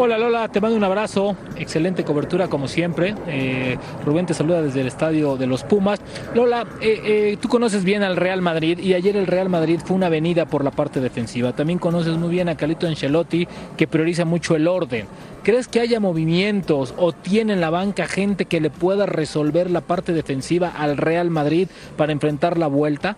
[0.00, 3.16] Hola Lola, te mando un abrazo, excelente cobertura como siempre.
[3.26, 6.00] Eh, Rubén te saluda desde el estadio de los Pumas.
[6.36, 9.96] Lola, eh, eh, tú conoces bien al Real Madrid y ayer el Real Madrid fue
[9.96, 11.52] una avenida por la parte defensiva.
[11.52, 15.06] También conoces muy bien a Calito Ancelotti que prioriza mucho el orden.
[15.42, 19.80] ¿Crees que haya movimientos o tiene en la banca gente que le pueda resolver la
[19.80, 23.16] parte defensiva al Real Madrid para enfrentar la vuelta?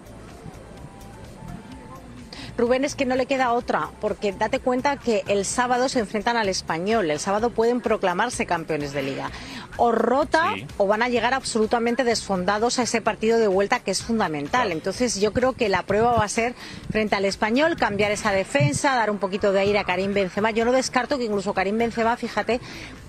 [2.57, 6.37] Rubén, es que no le queda otra, porque date cuenta que el sábado se enfrentan
[6.37, 9.31] al español, el sábado pueden proclamarse campeones de liga.
[9.77, 10.67] O rota Sí.
[10.77, 14.73] o van a llegar absolutamente desfondados a ese partido de vuelta que es fundamental.
[14.73, 16.55] Entonces yo creo que la prueba va a ser
[16.91, 20.51] frente al español, cambiar esa defensa, dar un poquito de aire a Karim Benzema.
[20.51, 22.61] Yo no descarto que incluso Karim Benzema, fíjate,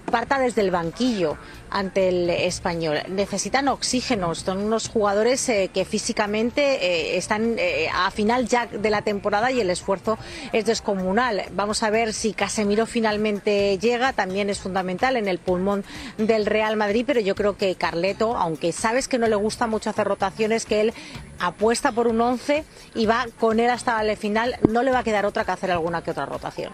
[0.05, 1.37] parta desde el banquillo
[1.69, 2.99] ante el español.
[3.07, 8.89] Necesitan oxígeno, son unos jugadores eh, que físicamente eh, están eh, a final ya de
[8.89, 10.17] la temporada y el esfuerzo
[10.51, 11.43] es descomunal.
[11.53, 15.85] Vamos a ver si Casemiro finalmente llega, también es fundamental en el pulmón
[16.17, 19.89] del Real Madrid, pero yo creo que Carleto, aunque sabes que no le gusta mucho
[19.89, 20.93] hacer rotaciones, que él
[21.39, 25.03] apuesta por un 11 y va con él hasta el final, no le va a
[25.03, 26.73] quedar otra que hacer alguna que otra rotación.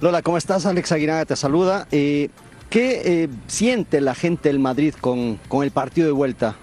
[0.00, 0.64] Lola, ¿cómo estás?
[0.64, 1.88] Alex Aguinaga te saluda.
[1.90, 2.28] Eh,
[2.70, 6.54] ¿Qué eh, siente la gente del Madrid con, con el partido de vuelta?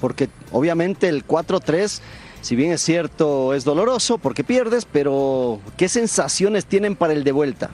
[0.00, 2.00] Porque obviamente el 4-3,
[2.40, 7.32] si bien es cierto, es doloroso porque pierdes, pero ¿qué sensaciones tienen para el de
[7.32, 7.70] vuelta?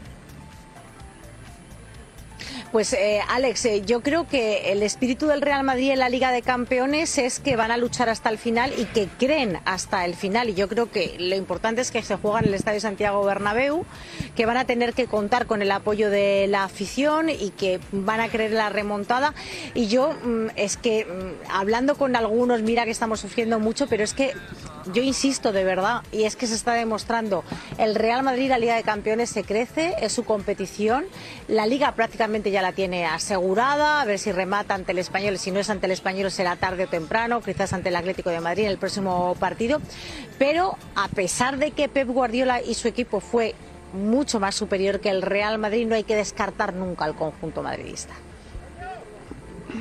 [2.75, 6.33] Pues eh, Alex, eh, yo creo que el espíritu del Real Madrid en la Liga
[6.33, 10.17] de Campeones es que van a luchar hasta el final y que creen hasta el
[10.17, 10.49] final.
[10.49, 13.87] Y yo creo que lo importante es que se juega en el Estadio Santiago Bernabéu,
[14.35, 18.19] que van a tener que contar con el apoyo de la afición y que van
[18.19, 19.35] a creer la remontada.
[19.75, 24.03] Y yo mm, es que mm, hablando con algunos, mira que estamos sufriendo mucho, pero
[24.03, 24.33] es que
[24.93, 27.45] yo insisto de verdad, y es que se está demostrando,
[27.79, 31.05] el Real Madrid, la Liga de Campeones se crece, es su competición,
[31.49, 35.51] la Liga prácticamente ya la tiene asegurada, a ver si remata ante el Español, si
[35.51, 38.65] no es ante el Español será tarde o temprano, quizás ante el Atlético de Madrid
[38.65, 39.81] en el próximo partido,
[40.39, 43.55] pero a pesar de que Pep Guardiola y su equipo fue
[43.93, 48.15] mucho más superior que el Real Madrid, no hay que descartar nunca al conjunto madridista.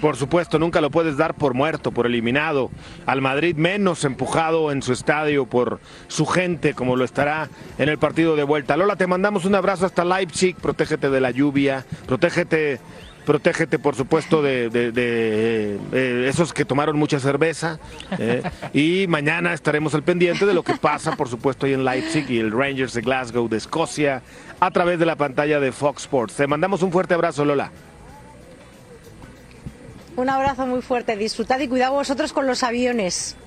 [0.01, 2.69] Por supuesto, nunca lo puedes dar por muerto, por eliminado.
[3.05, 7.97] Al Madrid menos empujado en su estadio por su gente, como lo estará en el
[7.97, 8.75] partido de vuelta.
[8.77, 10.55] Lola, te mandamos un abrazo hasta Leipzig.
[10.57, 12.79] Protégete de la lluvia, protégete.
[13.25, 17.79] Protégete, por supuesto, de, eh, esos que tomaron mucha cerveza.
[18.19, 22.29] eh, y mañana estaremos al pendiente de lo que pasa, por supuesto, ahí en Leipzig
[22.29, 24.23] y el Rangers de Glasgow de Escocia
[24.59, 26.35] a través de la pantalla de Fox Sports.
[26.35, 27.71] Te mandamos un fuerte abrazo, Lola.
[30.15, 33.35] Un abrazo muy fuerte, disfrutad y cuidado vosotros con los aviones.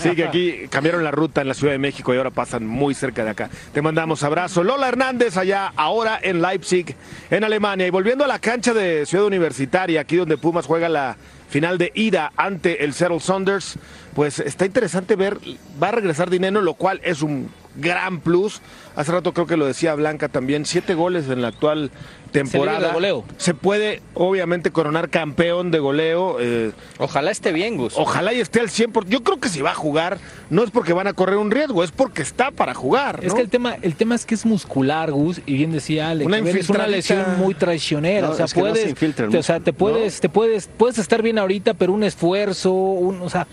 [0.00, 2.94] Sí, que aquí cambiaron la ruta en la Ciudad de México y ahora pasan muy
[2.94, 3.50] cerca de acá.
[3.72, 4.64] Te mandamos abrazo.
[4.64, 6.96] Lola Hernández allá, ahora en Leipzig,
[7.30, 7.86] en Alemania.
[7.86, 11.16] Y volviendo a la cancha de Ciudad Universitaria, aquí donde Pumas juega la
[11.48, 13.78] final de ida ante el Seattle Saunders,
[14.14, 15.38] pues está interesante ver,
[15.82, 18.60] va a regresar dinero, lo cual es un gran plus.
[18.96, 21.90] Hace rato creo que lo decía Blanca también, siete goles en la actual
[22.30, 22.88] temporada.
[22.88, 23.24] de goleo.
[23.36, 26.36] Se puede obviamente coronar campeón de goleo.
[26.40, 27.94] eh, Ojalá esté bien, Gus.
[27.96, 29.06] Ojalá y esté al 100%.
[29.08, 30.18] Yo creo que si va a jugar,
[30.50, 33.20] no es porque van a correr un riesgo, es porque está para jugar.
[33.22, 36.26] Es que el tema, el tema es que es muscular, Gus, y bien decía Alex,
[36.26, 38.26] Una es una lesión muy traicionera.
[38.28, 40.20] No, o sea, es que no se puedes, infiltra el te- o sea, te puedes,
[40.20, 43.46] te puedes, puedes estar bien ahorita, pero un esfuerzo, un, o sea,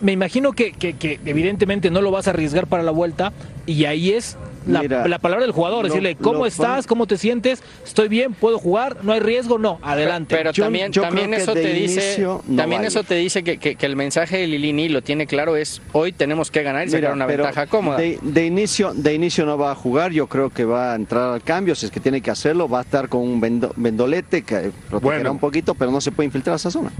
[0.00, 3.32] me imagino que, que- que evidentemente no lo vas a arriesgar para la vuelta,
[3.66, 6.86] y ahí es la, Mira, la palabra del jugador, lo- decirle, ¿cómo estás?
[6.86, 7.62] ¿Cómo te sientes?
[7.84, 8.34] ¿Estoy bien?
[8.34, 8.98] ¿Puedo jugar?
[9.02, 9.58] ¿No hay riesgo?
[9.58, 10.34] No, adelante.
[10.36, 13.76] Pero Yo- también, yo también eso te dice, no también eso te dice que, que-
[13.76, 17.00] que el mensaje de Lilini lo tiene claro es hoy tenemos que ganar y sacar
[17.02, 17.96] Mira, una pero ventaja cómoda.
[17.98, 21.32] De, de inicio, de inicio no va a jugar, yo creo que va a entrar
[21.34, 24.42] al cambio, si es que tiene que hacerlo, va a estar con un vendo- vendolete
[24.42, 25.32] que protegerá Bueno.
[25.32, 26.90] un poquito, pero no se puede infiltrar a esa zona.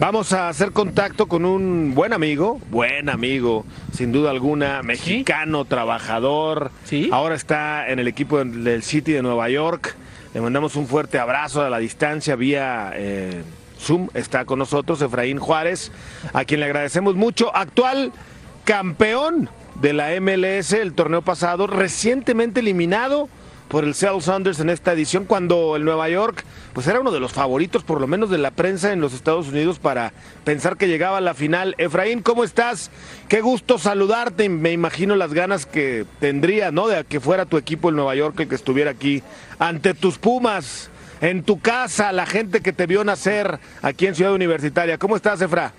[0.00, 6.70] Vamos a hacer contacto con un buen amigo, buen amigo, sin duda alguna, mexicano, trabajador.
[6.84, 7.10] Sí.
[7.12, 9.94] Ahora está en el equipo del- City de Nueva York.
[10.32, 13.42] Le mandamos un fuerte abrazo a la distancia vía eh,
[13.78, 14.08] Zoom.
[14.14, 15.92] Está con nosotros Efraín Juárez,
[16.32, 17.54] a quien le agradecemos mucho.
[17.54, 18.10] Actual
[18.64, 19.50] campeón
[19.82, 23.28] de la MLS el torneo pasado, recientemente eliminado
[23.70, 27.20] por el Seattle Saunders en esta edición cuando el Nueva York pues era uno de
[27.20, 30.12] los favoritos por lo menos de la prensa en los Estados Unidos para
[30.44, 31.76] pensar que llegaba a la final.
[31.78, 32.90] Efraín, ¿cómo estás?
[33.28, 34.48] Qué gusto saludarte.
[34.48, 36.88] Me imagino las ganas que tendría, ¿no?
[36.88, 39.22] De que fuera tu equipo el Nueva York el que estuviera aquí
[39.60, 44.34] ante tus Pumas, en tu casa, la gente que te vio nacer aquí en Ciudad
[44.34, 44.98] Universitaria.
[44.98, 45.72] ¿Cómo estás, Efra?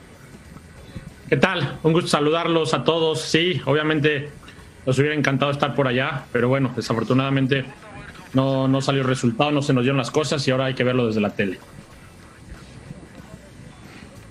[1.27, 1.79] ¿Qué tal?
[1.83, 3.21] Un gusto saludarlos a todos.
[3.21, 4.29] Sí, obviamente
[4.85, 7.65] nos hubiera encantado estar por allá, pero bueno, desafortunadamente
[8.33, 10.83] no, no salió el resultado, no se nos dieron las cosas y ahora hay que
[10.83, 11.59] verlo desde la tele.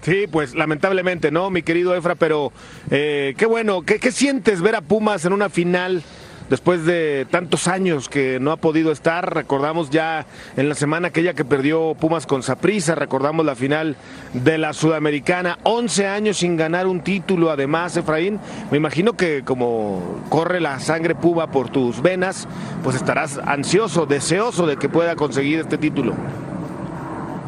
[0.03, 2.15] Sí, pues lamentablemente, ¿no, mi querido Efra?
[2.15, 2.53] Pero
[2.91, 6.03] eh, qué bueno, ¿qué, ¿qué sientes ver a Pumas en una final?
[6.51, 9.35] Después de tantos años que no ha podido estar.
[9.35, 13.97] Recordamos ya en la semana aquella que perdió Pumas con Saprissa, recordamos la final
[14.35, 18.39] de la Sudamericana, 11 años sin ganar un título, además, Efraín.
[18.71, 22.49] Me imagino que como corre la sangre Puma por tus venas,
[22.83, 26.15] pues estarás ansioso, deseoso de que pueda conseguir este título.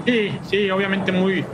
[0.07, 1.45] Sí, sí, obviamente muy,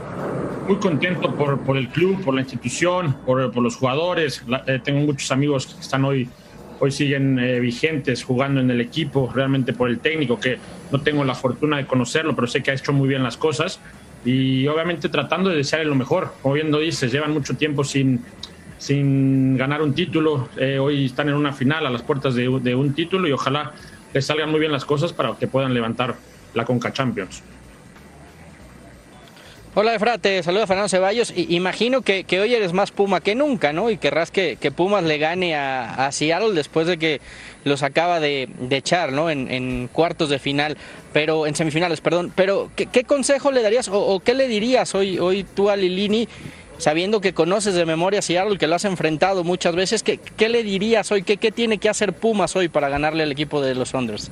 [0.67, 4.43] muy contento por, por el club, por la institución, por, por los jugadores.
[4.67, 6.29] Eh, tengo muchos amigos que están hoy
[6.79, 10.57] hoy siguen eh, vigentes jugando en el equipo, realmente por el técnico, que
[10.91, 13.79] no tengo la fortuna de conocerlo, pero sé que ha hecho muy bien las cosas
[14.25, 16.33] y obviamente tratando de desearle lo mejor.
[16.41, 18.23] Como bien lo dices, llevan mucho tiempo sin,
[18.77, 22.75] sin ganar un título, eh, hoy están en una final a las puertas de, de
[22.75, 23.73] un título y ojalá
[24.13, 26.15] les salgan muy bien las cosas para que puedan levantar
[26.53, 27.43] la Conca Champions.
[29.75, 31.31] Hola Efra, te saluda Fernando Ceballos.
[31.35, 33.91] Imagino que, hoy eres más Puma que nunca, ¿no?
[33.91, 37.21] Y querrás que, Pumas le gane a, Seattle después de que
[37.65, 39.29] los acaba de, echar, ¿no?
[39.29, 40.75] En, cuartos de final,
[41.13, 42.33] pero en semifinales, perdón.
[42.35, 46.27] Pero, ¿qué, consejo le darías o, qué le dirías hoy, hoy tú a Lilini,
[46.79, 50.01] sabiendo que conoces de memoria a Seattle, que lo has enfrentado muchas veces?
[50.01, 51.21] ¿Qué, le dirías hoy?
[51.21, 54.31] ¿Qué, ¿Qué tiene que hacer Pumas hoy para ganarle al equipo de los Saunders?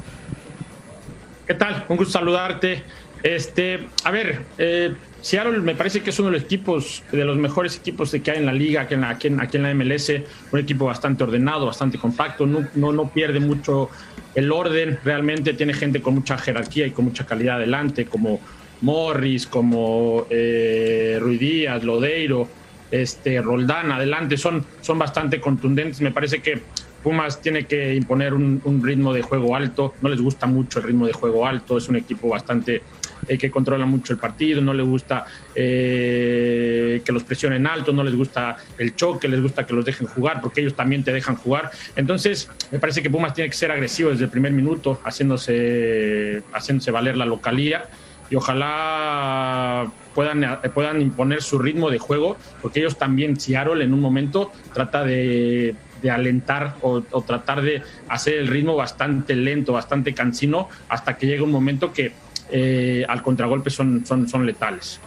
[1.45, 1.85] ¿Qué tal?
[1.87, 2.83] Un gusto saludarte.
[3.23, 7.37] Este, a ver, eh, Seattle me parece que es uno de los equipos, de los
[7.37, 10.11] mejores equipos que hay en la liga, aquí en la, en, la MLS,
[10.51, 13.89] un equipo bastante ordenado, bastante compacto, no, no, pierde mucho
[14.35, 18.39] el orden, realmente tiene gente con mucha jerarquía y con mucha calidad adelante, como
[18.81, 22.47] Morris, como eh, Rui Díaz, Lodeiro,
[22.91, 26.61] este, Roldán, adelante, son, son bastante contundentes, me parece que
[27.07, 31.07] Pumas tiene que imponer un, ritmo de juego alto, no les gusta mucho el ritmo
[31.07, 32.81] de juego alto, es un equipo bastante
[33.29, 38.03] eh, que controla mucho el partido, no les gusta eh, que los presionen alto, no
[38.03, 41.37] les gusta el choque, les gusta que los dejen jugar, porque ellos también te dejan
[41.37, 41.71] jugar.
[41.95, 46.91] Entonces, me parece que Pumas tiene que ser agresivo desde el primer minuto, haciéndose, haciéndose
[46.91, 47.85] valer la localía.
[48.29, 54.01] Y ojalá puedan, puedan imponer su ritmo de juego, porque ellos también, Seattle en un
[54.01, 60.69] momento trata de, de alentar o, tratar de hacer el ritmo bastante lento, bastante cansino,
[60.89, 62.11] hasta que llegue un momento que
[62.49, 64.99] eh, al contragolpe son, son, son letales.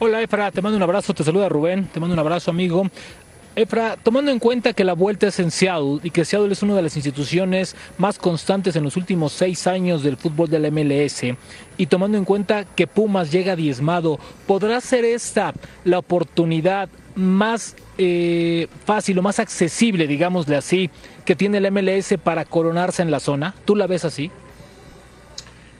[0.00, 2.88] Hola Efra, te mando un abrazo, te saluda Rubén, te mando un abrazo amigo.
[3.58, 6.76] Efra, tomando en cuenta que la vuelta es en Seattle y que Seattle es una
[6.76, 11.24] de las instituciones más constantes en los últimos seis años del fútbol de la MLS,
[11.76, 18.68] y tomando en cuenta que Pumas llega diezmado, ¿podrá ser esta la oportunidad más eh,
[18.84, 20.90] fácil o más accesible, digámosle así,
[21.24, 23.54] que tiene el MLS para coronarse en la zona?
[23.64, 24.30] ¿Tú la ves así?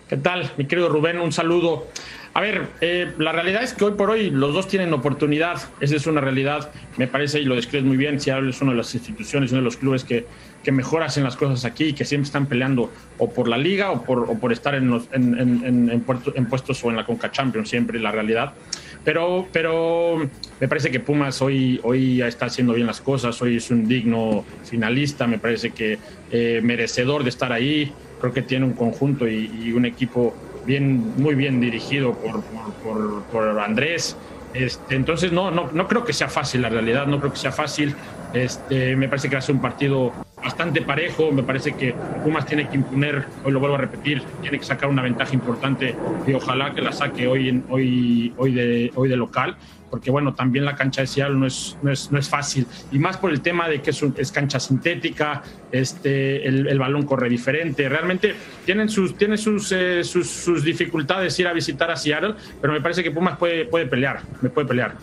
[0.09, 1.21] ¿Qué tal, mi querido Rubén?
[1.21, 1.87] Un saludo.
[2.35, 5.61] A ver, eh, la realidad es que hoy por hoy los dos tienen oportunidad.
[5.81, 8.21] Esa es una realidad, me parece, y lo describes muy bien.
[8.21, 10.27] Seattle es una de las instituciones, uno de los clubes que,
[10.63, 13.91] que mejor hacen las cosas aquí y que siempre están peleando o por la liga
[13.91, 17.99] o por, estar en, los, en, en, en puestos o en la Conca Champions, siempre
[17.99, 18.55] la realidad.
[19.05, 20.29] Pero, pero
[20.61, 24.45] me parece que Pumas hoy, hoy está haciendo bien las cosas, hoy es un digno
[24.65, 25.99] finalista, me parece que
[26.31, 30.35] eh, merecedor de estar ahí creo que tiene un conjunto y, un equipo
[30.67, 32.43] bien, muy bien dirigido por,
[33.33, 34.17] por, Andrés.
[34.55, 37.53] Este, entonces no, no, no creo que sea fácil la realidad, no creo que sea
[37.53, 37.95] fácil.
[38.35, 42.69] Este, me parece que va a un partido bastante parejo, me parece que Pumas tiene
[42.69, 45.95] que imponer, hoy lo vuelvo a repetir, tiene que sacar una ventaja importante
[46.27, 49.57] y ojalá que la saque hoy, hoy, hoy, de, hoy de local
[49.91, 52.99] porque bueno, también la cancha de Seattle no es, no es, no es fácil, y
[52.99, 57.05] más por el tema de que es, un, es cancha sintética, este, el, el, balón
[57.05, 61.97] corre diferente, realmente tienen sus, tienen sus, eh, sus, sus, dificultades ir a visitar a
[61.97, 64.97] Seattle, pero me parece que Pumas puede, puede pelear, me puede pelear.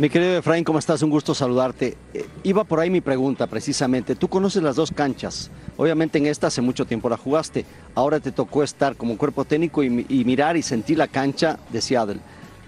[0.00, 1.02] Mi querido Efraín, ¿cómo estás?
[1.02, 1.94] Un gusto saludarte.
[2.14, 4.14] Eh, iba por ahí mi pregunta, precisamente.
[4.14, 5.50] Tú conoces las dos canchas.
[5.76, 7.66] Obviamente en esta hace mucho tiempo la jugaste.
[7.94, 12.20] Ahora te tocó estar como cuerpo técnico y, mirar y sentir la cancha de Seattle.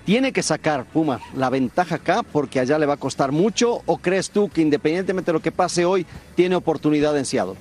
[0.04, 3.80] ¿Tiene que sacar Puma la ventaja acá porque allá le va a costar mucho?
[3.86, 7.56] ¿O crees tú que independientemente de lo que pase hoy, tiene oportunidad en Seattle?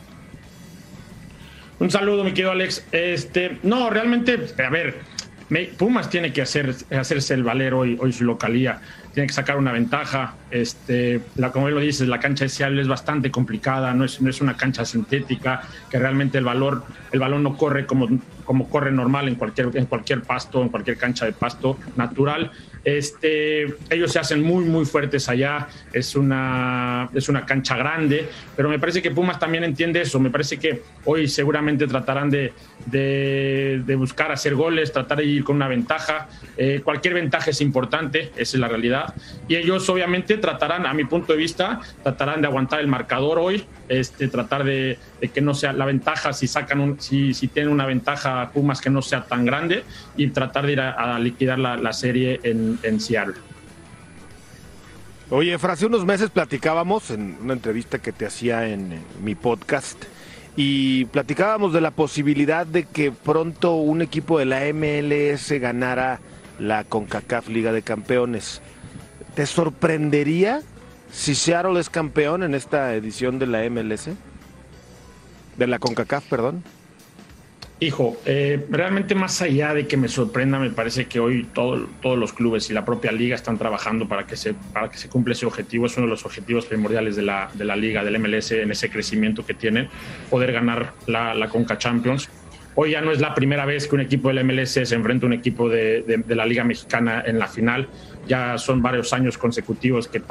[1.79, 2.83] Un saludo, mi querido Alex.
[2.91, 4.99] Este, no, realmente, a ver,
[5.77, 8.81] Pumas tiene que hacer, hacerse el valer hoy, hoy su localía
[9.13, 10.35] tiene que sacar una ventaja.
[10.49, 14.29] Este, la, como lo dices, la cancha de Seattle es bastante complicada, no es, no
[14.29, 18.07] es una cancha sintética, que realmente el valor, el balón no corre como,
[18.45, 22.51] como corre normal en cualquier, en cualquier pasto, en cualquier cancha de pasto natural.
[22.83, 25.67] Este, ellos se hacen muy, muy fuertes allá.
[25.93, 30.19] Es una, es una cancha grande, pero me parece que Pumas también entiende eso.
[30.19, 32.53] Me parece que hoy seguramente tratarán de,
[32.85, 36.27] de, buscar hacer goles, tratar de ir con una ventaja.
[36.57, 39.13] Eh, cualquier ventaja es importante, esa es la realidad.
[39.47, 43.65] Y ellos obviamente tratarán, a mi punto de vista, tratarán de aguantar el marcador hoy,
[43.91, 44.97] este, tratar de,
[45.33, 48.89] que no sea la ventaja, si sacan un, si, si tienen una ventaja Pumas que
[48.89, 49.83] no sea tan grande
[50.15, 53.35] y tratar de ir a, liquidar la, serie en, en, Seattle.
[55.29, 60.01] Oye, Fra, hace unos meses platicábamos en una entrevista que te hacía en, mi podcast
[60.55, 66.21] y platicábamos de la posibilidad de que pronto un equipo de la MLS ganara
[66.59, 68.61] la CONCACAF Liga de Campeones.
[69.35, 70.61] ¿Te sorprendería
[71.11, 74.09] si Seattle es campeón en esta edición de la MLS?
[75.57, 76.63] De la CONCACAF, perdón.
[77.83, 82.31] Hijo, eh, realmente más allá de que me sorprenda, me parece que hoy todos los
[82.31, 85.47] clubes y la propia liga están trabajando para que se para que se cumpla ese
[85.47, 85.87] objetivo.
[85.87, 88.91] Es uno de los objetivos primordiales de la, de la liga, del MLS, en ese
[88.91, 89.89] crecimiento que tienen,
[90.29, 92.29] poder ganar la, la Conca Champions.
[92.75, 95.27] Hoy ya no es la primera vez que un equipo del MLS se enfrenta a
[95.27, 97.89] un equipo de, de, la Liga Mexicana en la final.
[98.27, 100.21] Ya son varios años consecutivos que,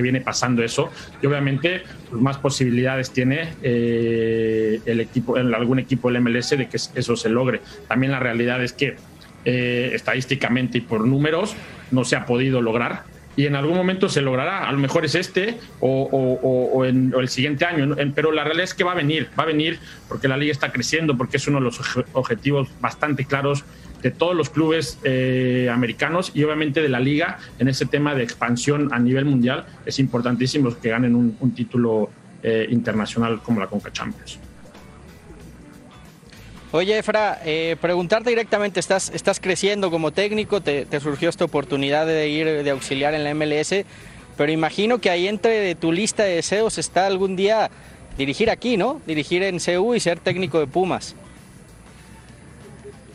[0.00, 0.90] viene pasando eso.
[1.22, 6.76] Y obviamente pues, más posibilidades tiene eh, el equipo, algún equipo del MLS de que
[6.76, 7.60] eso se logre.
[7.88, 8.96] También la realidad es que
[9.44, 11.54] eh, estadísticamente y por números
[11.90, 13.04] no se ha podido lograr
[13.36, 14.68] y en algún momento se logrará.
[14.68, 18.84] A lo mejor es este o, en, el siguiente año, pero la realidad es que
[18.84, 21.64] va a venir, va a venir porque la liga está creciendo, porque es uno de
[21.64, 21.80] los
[22.12, 23.64] objetivos bastante claros
[24.04, 28.22] de todos los clubes eh, americanos y obviamente de la liga en ese tema de
[28.22, 29.64] expansión a nivel mundial.
[29.86, 32.10] Es importantísimo que ganen un, título
[32.42, 34.38] eh, internacional como la Conca Champions.
[36.72, 42.28] Oye, Efra, eh, preguntarte directamente, estás, estás creciendo como técnico, te, surgió esta oportunidad de
[42.28, 43.86] ir de auxiliar en la MLS,
[44.36, 47.70] pero imagino que ahí entre tu lista de deseos está algún día
[48.18, 49.00] dirigir aquí, ¿no?
[49.06, 51.16] Dirigir en CU y ser técnico de Pumas.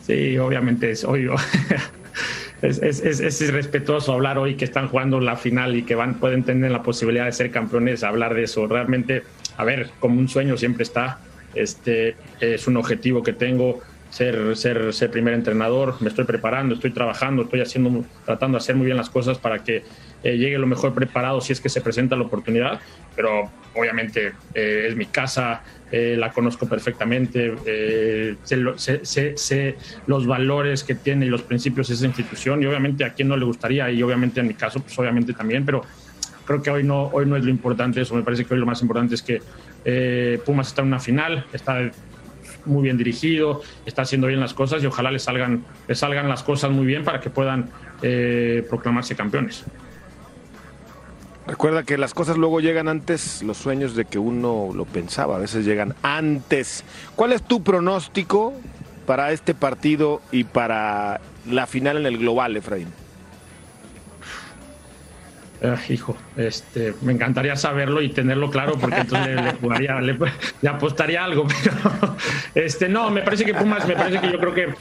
[0.06, 0.90] Sí, obviamente
[2.62, 6.82] es irrespetuoso hablar hoy que están jugando la final y que van, pueden tener la
[6.82, 8.66] posibilidad de ser campeones, hablar de eso.
[8.66, 9.22] Realmente,
[9.56, 11.20] a ver, como un sueño siempre está
[11.54, 15.96] este es un objetivo que tengo, ser, ser, ser primer entrenador.
[16.00, 19.62] Me estoy preparando, estoy trabajando, estoy haciendo, tratando de hacer muy bien las cosas para
[19.64, 19.82] que
[20.22, 22.80] eh, llegue lo mejor preparado si es que se presenta la oportunidad.
[23.16, 27.54] Pero obviamente eh, es mi casa, eh, la conozco perfectamente,
[28.44, 29.76] sé, sé, sé,
[30.06, 33.36] los valores que tiene y los principios de esa institución y obviamente a quien no
[33.36, 35.82] le gustaría y obviamente en mi caso, pues obviamente también, pero
[36.44, 38.66] creo que hoy no, hoy no es lo importante eso, me parece que hoy lo
[38.66, 39.40] más importante es que
[39.84, 41.90] eh, Pumas está en una final, está
[42.64, 46.42] muy bien dirigido, está haciendo bien las cosas y ojalá le salgan, le salgan las
[46.42, 47.70] cosas muy bien para que puedan
[48.02, 49.64] eh, proclamarse campeones.
[51.46, 55.38] Recuerda que las cosas luego llegan antes, los sueños de que uno lo pensaba, a
[55.38, 56.84] veces llegan antes.
[57.16, 58.52] ¿Cuál es tu pronóstico
[59.06, 62.88] para este partido y para la final en el global, Efraín?
[65.62, 70.16] Ah, hijo, este, me encantaría saberlo y tenerlo claro porque entonces le, jugaría, le,
[70.66, 72.16] apostaría algo, pero
[72.54, 74.74] este, no, me parece que Pumas, me parece que yo creo que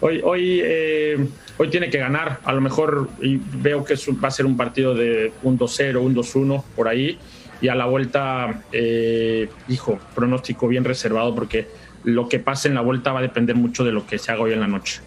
[0.00, 2.40] hoy, hoy, eh, hoy tiene que ganar.
[2.44, 6.62] A lo mejor veo que va a ser un partido de un 2-0, un 2-1
[6.76, 7.18] por ahí.
[7.60, 11.68] Y a la vuelta, eh, hijo, pronóstico bien reservado porque
[12.04, 14.42] lo que pase en la vuelta va a depender mucho de lo que se haga
[14.42, 15.00] hoy en la noche.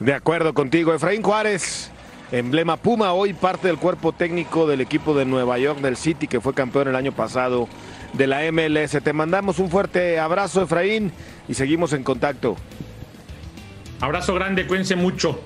[0.00, 1.90] De acuerdo contigo, Efraín Juárez.
[2.30, 6.42] Emblema Puma, hoy parte del cuerpo técnico del equipo de Nueva York del City, que
[6.42, 7.68] fue campeón el año pasado
[8.12, 9.02] de la MLS.
[9.02, 11.10] Te mandamos un fuerte abrazo, Efraín,
[11.48, 12.56] y seguimos en contacto.
[14.00, 15.40] Abrazo grande, cuídense mucho.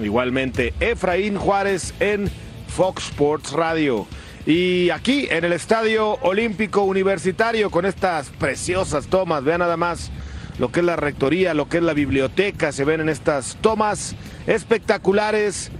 [0.00, 2.30] Igualmente, Efraín Juárez en
[2.68, 4.06] Fox Sports Radio.
[4.46, 10.10] Y aquí en el Estadio Olímpico Universitario con estas preciosas tomas, vean nada más
[10.58, 14.14] lo que es la rectoría, lo que es la biblioteca, se ven en estas tomas
[14.46, 15.70] espectaculares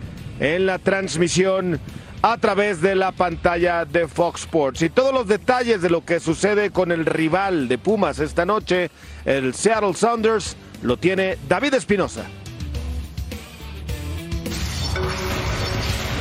[0.41, 1.80] en la transmisión
[2.23, 4.83] a través de la pantalla de Fox Sports.
[4.83, 8.91] Y todos los detalles de lo que sucede con el rival de Pumas esta noche,
[9.25, 12.25] el Seattle Sounders, lo tiene David Espinosa.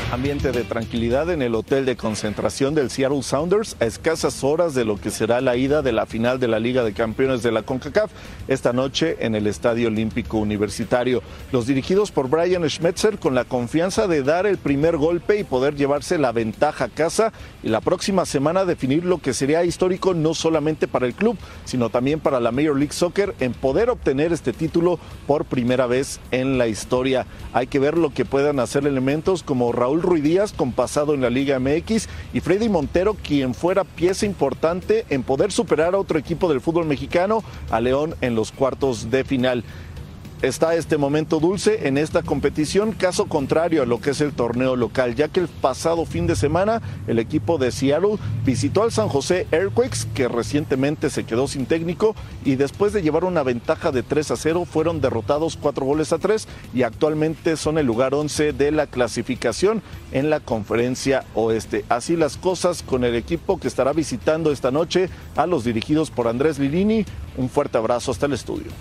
[0.10, 4.86] Ambiente de tranquilidad en el hotel de concentración del Seattle Sounders a escasas horas de
[4.86, 7.64] lo que será la ida de la final de la Liga de Campeones de la
[7.64, 8.10] CONCACAF
[8.48, 11.22] esta noche en el Estadio Olímpico Universitario.
[11.52, 15.76] Los dirigidos por Brian Schmetzer con la confianza de dar el primer golpe y poder
[15.76, 20.34] llevarse la ventaja a casa y la próxima semana definir lo que sería histórico no
[20.34, 24.54] solamente para el club, sino también para la Major League Soccer en poder obtener este
[24.54, 27.26] título por primera vez en la historia.
[27.52, 31.22] Hay que ver lo que puedan hacer elementos como Raúl Ruiz Díaz con pasado en
[31.22, 36.20] la Liga MX y Freddy Montero quien fuera pieza importante en poder superar a otro
[36.20, 39.64] equipo del fútbol mexicano, a León en los cuartos de final
[40.42, 44.76] está este momento dulce en esta competición, caso contrario a lo que es el torneo
[44.76, 49.08] local, ya que el pasado fin de semana el equipo de Seattle visitó al San
[49.08, 52.16] José Earthquakes, que recientemente se quedó sin técnico,
[52.46, 56.20] y después de llevar una ventaja de 3 a 0, fueron derrotados 4 goles a
[56.20, 59.82] 3 y actualmente son el lugar 11 de la clasificación
[60.12, 61.86] en la conferencia oeste.
[61.90, 66.28] Así las cosas con el equipo que estará visitando esta noche a los dirigidos por
[66.28, 67.06] Andrés Lilini.
[67.38, 68.72] Un fuerte abrazo hasta el estudio.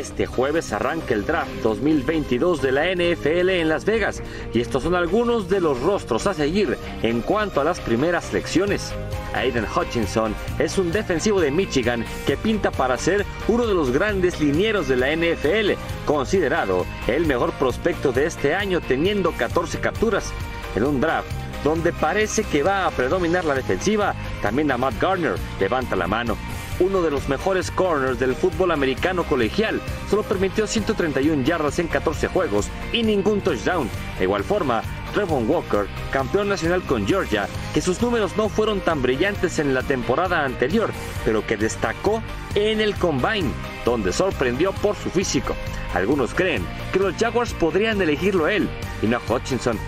[0.00, 4.22] Este jueves arranca el draft 2022 de la NFL en Las Vegas.
[4.54, 8.94] Y estos son algunos de los rostros a seguir en cuanto a las primeras selecciones.
[9.34, 14.40] Aiden Hutchinson es un defensivo de Michigan que pinta para ser uno de los grandes
[14.40, 15.72] linieros de la NFL,
[16.06, 20.32] considerado el mejor prospecto de este año teniendo 14 capturas
[20.76, 21.28] en un draft
[21.62, 26.38] donde parece que va a predominar la defensiva, también a Matt Garner levanta la mano
[26.80, 29.80] uno de los mejores corners del fútbol americano colegial.
[30.08, 33.88] Solo permitió 131 yardas en 14 juegos y ningún touchdown.
[34.18, 39.02] De igual forma, Trevon Walker, campeón nacional con Georgia, que sus números no fueron tan
[39.02, 40.90] brillantes en la temporada anterior,
[41.24, 42.22] pero que destacó
[42.54, 43.50] en el Combine,
[43.84, 45.54] donde sorprendió por su físico.
[45.94, 48.68] Algunos creen que los Jaguars podrían elegirlo él
[49.02, 49.78] y no Hutchinson,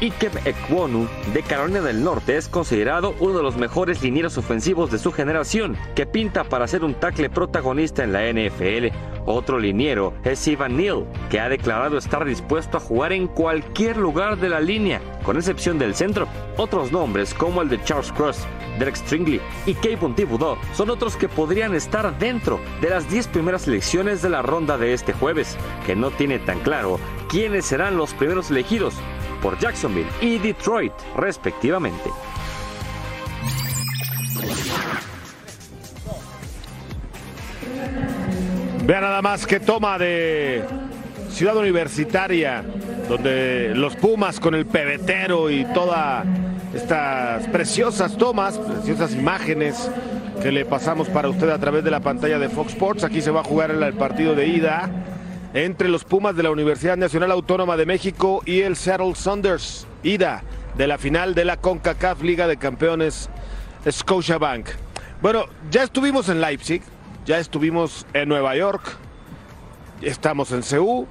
[0.00, 4.98] Ikeb Ekwonu de Carolina del Norte es considerado uno de los mejores linieros ofensivos de
[4.98, 8.96] su generación, que pinta para ser un tackle protagonista en la NFL.
[9.26, 14.38] Otro liniero es Ivan Neal, que ha declarado estar dispuesto a jugar en cualquier lugar
[14.38, 16.26] de la línea, con excepción del centro.
[16.56, 18.46] Otros nombres, como el de Charles Cross,
[18.78, 23.62] Derek Stringley y Kayvon Thibodeau, son otros que podrían estar dentro de las 10 primeras
[23.62, 26.98] selecciones de la ronda de este jueves, que no tiene tan claro
[27.28, 28.94] quiénes serán los primeros elegidos
[29.40, 32.10] por Jacksonville y Detroit, respectivamente.
[38.84, 40.64] Vea nada más que toma de
[41.30, 42.64] Ciudad Universitaria,
[43.08, 46.26] donde los Pumas con el pebetero y todas
[46.74, 49.90] estas preciosas tomas, preciosas imágenes
[50.42, 53.04] que le pasamos para usted a través de la pantalla de Fox Sports.
[53.04, 54.90] Aquí se va a jugar el partido de ida
[55.54, 59.86] entre los Pumas de la Universidad Nacional Autónoma de México y el Seattle Saunders.
[60.02, 60.42] Ida
[60.76, 63.28] de la final de la CONCACAF Liga de Campeones
[63.88, 64.68] Scotiabank.
[65.20, 66.82] Bueno, ya estuvimos en Leipzig,
[67.26, 68.96] ya estuvimos en Nueva York,
[70.00, 71.06] estamos en Seúl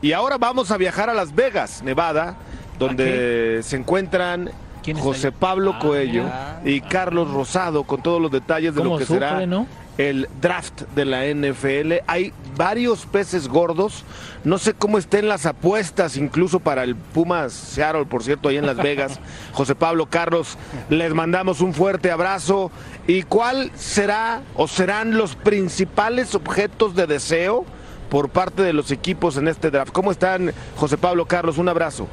[0.00, 2.36] y ahora vamos a viajar a Las Vegas, Nevada,
[2.78, 4.50] donde se encuentran
[4.98, 6.24] José Pablo Ah, Coello
[6.64, 9.66] y Carlos Rosado con todos los detalles de lo ¿Cómo que será no?
[10.08, 12.02] El draft de la NFL.
[12.06, 14.04] Hay varios peces gordos.
[14.44, 18.64] No sé cómo estén las apuestas, incluso para el Pumas Seattle, por cierto, ahí en
[18.64, 19.20] Las Vegas.
[19.52, 20.56] José Pablo Carlos,
[20.88, 22.70] les mandamos un fuerte abrazo.
[23.06, 27.66] ¿Y cuál será o serán los principales objetos de deseo
[28.08, 29.92] por parte de los equipos en este draft?
[29.92, 31.58] ¿Cómo están, José Pablo Carlos?
[31.58, 32.08] Un abrazo.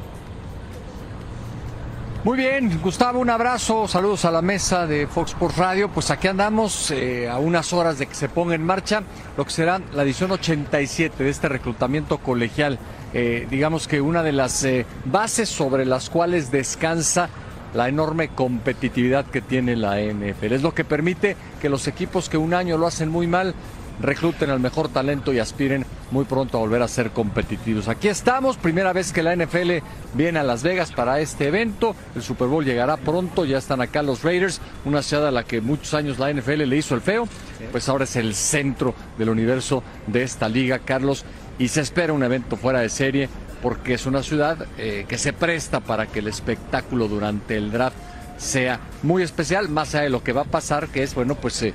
[2.23, 5.87] Muy bien, Gustavo, un abrazo, saludos a la mesa de Fox Sports Radio.
[5.89, 9.03] Pues aquí andamos eh, a unas horas de que se ponga en marcha
[9.37, 12.79] lo que será la edición 87 de este reclutamiento colegial.
[13.13, 17.29] Eh, digamos que una de las eh, bases sobre las cuales descansa
[17.73, 20.53] la enorme competitividad que tiene la NFL.
[20.53, 23.53] Es lo que permite que los equipos que un año lo hacen muy mal
[24.01, 27.87] recluten al mejor talento y aspiren muy pronto a volver a ser competitivos.
[27.87, 29.83] Aquí estamos, primera vez que la NFL
[30.13, 31.95] viene a Las Vegas para este evento.
[32.15, 35.61] El Super Bowl llegará pronto, ya están acá los Raiders, una ciudad a la que
[35.61, 37.27] muchos años la NFL le hizo el feo,
[37.71, 41.25] pues ahora es el centro del universo de esta liga, Carlos,
[41.59, 43.29] y se espera un evento fuera de serie
[43.61, 47.97] porque es una ciudad eh, que se presta para que el espectáculo durante el draft
[48.37, 51.61] sea muy especial, más allá de lo que va a pasar, que es, bueno, pues
[51.63, 51.73] eh,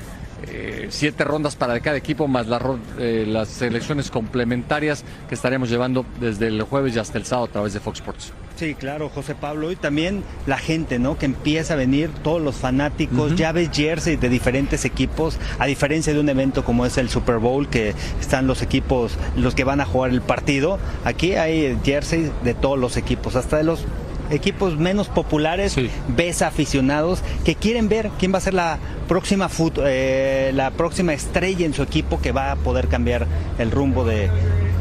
[0.49, 2.61] eh, siete rondas para cada equipo, más la
[2.99, 7.53] eh, las selecciones complementarias que estaremos llevando desde el jueves y hasta el sábado a
[7.53, 8.33] través de Fox Sports.
[8.57, 9.73] Sí, claro, José Pablo.
[9.73, 11.19] Y también la gente, ¿no?
[11.19, 16.13] Que empieza a venir, todos los fanáticos, ya ves jerseys de diferentes equipos, a diferencia
[16.13, 19.81] de un evento como es el Super Bowl, que están los equipos, los que van
[19.81, 20.79] a jugar el partido.
[21.05, 23.85] Aquí hay jerseys de todos los equipos, hasta de los
[24.33, 25.77] equipos menos populares,
[26.09, 28.79] ves aficionados que quieren ver quién va a ser la
[29.09, 29.49] próxima
[29.85, 33.27] eh, la próxima estrella en su equipo que va a poder cambiar
[33.59, 34.31] el rumbo de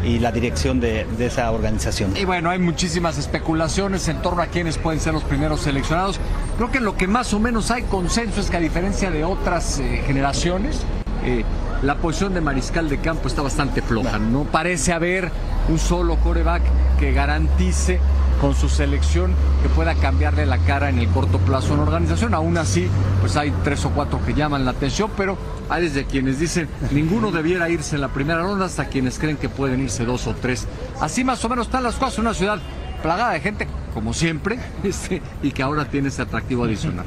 [0.04, 2.16] y la dirección de, esa organización.
[2.18, 6.20] Y bueno, hay muchísimas especulaciones en torno a quiénes pueden ser los primeros seleccionados.
[6.58, 9.80] Creo que lo que más o menos hay consenso es que a diferencia de otras
[9.80, 10.82] eh, generaciones,
[11.24, 11.44] eh,
[11.84, 14.18] la posición de mariscal de campo está bastante floja.
[14.18, 15.32] No parece haber
[15.70, 16.64] un solo coreback
[17.00, 18.00] que garantice
[18.42, 22.34] con su selección que pueda cambiarle la cara en el corto plazo una organización.
[22.34, 22.90] Aún así,
[23.22, 25.38] pues hay tres o cuatro que llaman la atención, pero
[25.70, 29.48] hay desde quienes dicen ninguno debiera irse en la primera ronda hasta quienes creen que
[29.48, 30.68] pueden irse dos o tres.
[31.00, 32.18] Así más o menos están las cosas.
[32.18, 32.60] Una ciudad
[33.04, 37.06] plagada de gente, como siempre, este, y que ahora tiene ese atractivo adicional.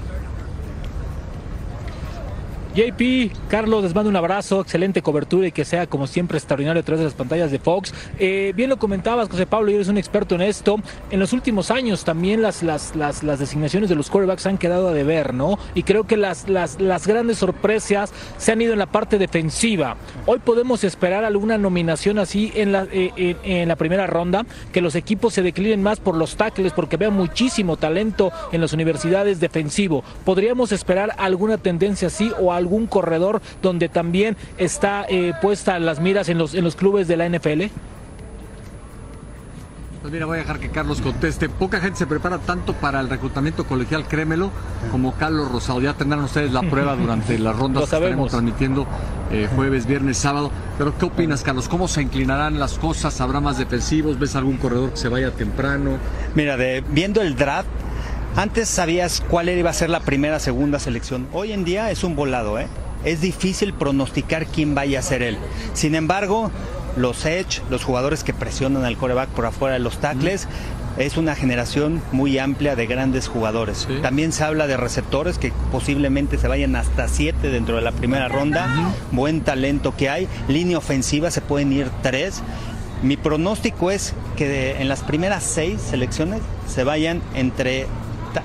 [2.74, 7.00] JP, Carlos, les mando un abrazo, excelente cobertura y que sea como siempre extraordinario través
[7.00, 7.92] de las pantallas de Fox.
[8.18, 10.76] Eh, bien lo comentabas, José Pablo, y eres un experto en esto.
[11.10, 14.88] En los últimos años también las, las, las, las designaciones de los quarterbacks han quedado
[14.88, 15.58] a deber, ¿no?
[15.74, 19.96] Y creo que las, las, las grandes sorpresas se han ido en la parte defensiva.
[20.26, 24.94] Hoy podemos esperar alguna nominación así en la, eh, en, la primera ronda, que los
[24.94, 30.04] equipos se declinen más por los tackles, porque vean muchísimo talento en las universidades defensivo.
[30.24, 36.00] ¿Podríamos esperar alguna tendencia así o algo algún corredor donde también está eh, puesta las
[36.00, 37.64] miras en los, en los clubes de la NFL?
[40.04, 41.48] Pues mira, voy a dejar que Carlos conteste.
[41.48, 44.50] Poca gente se prepara tanto para el reclutamiento colegial, créemelo,
[44.90, 45.80] como Carlos Rosado.
[45.80, 48.86] Ya tendrán ustedes la prueba durante las rondas que estaremos transmitiendo
[49.30, 50.50] eh, jueves, viernes, sábado.
[50.76, 51.70] Pero ¿qué opinas, Carlos?
[51.70, 53.18] ¿Cómo se inclinarán las cosas?
[53.22, 54.18] ¿Habrá más defensivos?
[54.18, 55.92] ¿Ves algún corredor que se vaya temprano?
[56.34, 57.66] Mira, de, viendo el draft,
[58.36, 61.28] antes sabías cuál iba a ser la primera, segunda selección.
[61.32, 62.66] Hoy en día es un volado, ¿eh?
[63.04, 65.38] Es difícil pronosticar quién vaya a ser él.
[65.74, 66.50] Sin embargo,
[66.96, 70.48] los edge, los jugadores que presionan al coreback por afuera de los tackles,
[70.96, 73.88] es una generación muy amplia de grandes jugadores.
[74.00, 78.28] También se habla de receptores que posiblemente se vayan hasta siete dentro de la primera
[78.28, 78.92] ronda.
[79.10, 80.28] Buen talento que hay.
[80.48, 82.42] Línea ofensiva se pueden ir tres.
[83.02, 87.86] Mi pronóstico es que en las primeras seis selecciones se vayan entre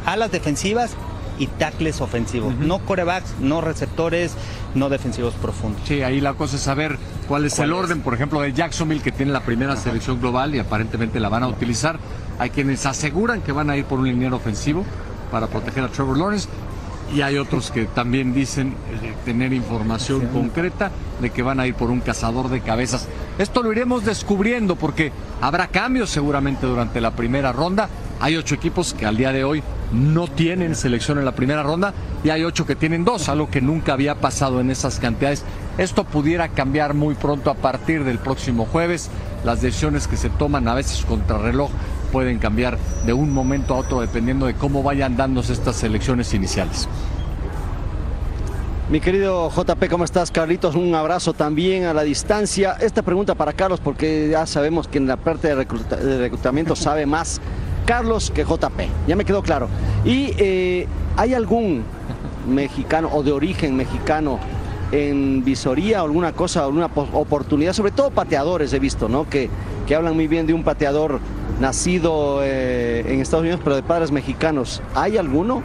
[0.05, 0.95] alas defensivas
[1.37, 2.53] y tackles ofensivos.
[2.55, 4.33] No corebacks, no receptores,
[4.75, 5.81] no defensivos profundos.
[5.85, 9.11] Sí, ahí la cosa es saber cuál es el orden, por ejemplo, de Jacksonville, que
[9.11, 11.97] tiene la primera selección global y aparentemente la van a utilizar.
[12.37, 14.85] Hay quienes aseguran que van a ir por un liniero ofensivo
[15.31, 16.49] para proteger a Trevor Lawrence.
[17.13, 21.73] Y hay otros que también dicen eh, tener información concreta de que van a ir
[21.73, 23.07] por un cazador de cabezas.
[23.39, 25.11] Esto lo iremos descubriendo porque
[25.41, 29.63] habrá cambios seguramente durante la primera ronda hay ocho equipos que al día de hoy
[29.91, 33.61] no tienen selección en la primera ronda y hay ocho que tienen dos, algo que
[33.61, 35.43] nunca había pasado en esas cantidades.
[35.77, 39.09] Esto pudiera cambiar muy pronto a partir del próximo jueves.
[39.43, 41.71] Las decisiones que se toman a veces contra reloj
[42.11, 46.87] pueden cambiar de un momento a otro dependiendo de cómo vayan dándose estas selecciones iniciales.
[48.89, 50.31] Mi querido JP, ¿cómo estás?
[50.31, 52.75] Carlitos, un abrazo también a la distancia.
[52.81, 55.55] Esta pregunta para Carlos, porque ya sabemos que en la parte de,
[56.17, 57.39] reclutamiento sabe más
[57.89, 59.67] Carlos que JP, ya me quedó claro.
[60.05, 60.85] ¿Y eh,
[61.17, 61.81] hay algún
[62.47, 64.37] mexicano o de origen mexicano
[64.91, 69.27] en visoría o alguna cosa, alguna oportunidad, sobre todo pateadores he visto, ¿no?
[69.27, 69.49] Que,
[69.87, 71.19] que hablan muy bien de un pateador
[71.59, 74.83] nacido eh, en Estados Unidos, pero de padres mexicanos.
[74.93, 75.63] ¿Hay alguno?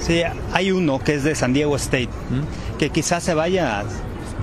[0.00, 0.22] Sí,
[0.52, 2.78] hay uno que es de San Diego State, ¿Mm?
[2.78, 3.82] que quizás se vaya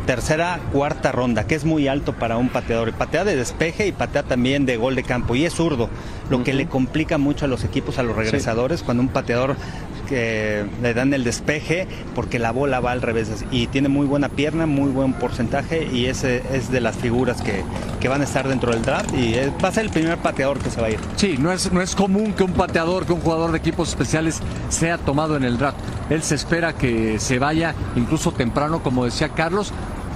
[0.05, 2.93] tercera, cuarta ronda, que es muy alto para un pateador.
[2.93, 5.35] Patea de despeje y patea también de gol de campo.
[5.35, 5.89] Y es zurdo,
[6.29, 9.55] lo que le complica mucho a los equipos, a los regresadores, cuando un pateador
[10.07, 14.29] que le dan el despeje porque la bola va al revés y tiene muy buena
[14.29, 17.63] pierna, muy buen porcentaje y ese es de las figuras que,
[17.99, 20.69] que van a estar dentro del draft y va a ser el primer pateador que
[20.69, 20.99] se va a ir.
[21.15, 24.39] Sí, no es, no es común que un pateador, que un jugador de equipos especiales
[24.69, 25.77] sea tomado en el draft.
[26.09, 29.73] Él se espera que se vaya incluso temprano, como decía Carlos,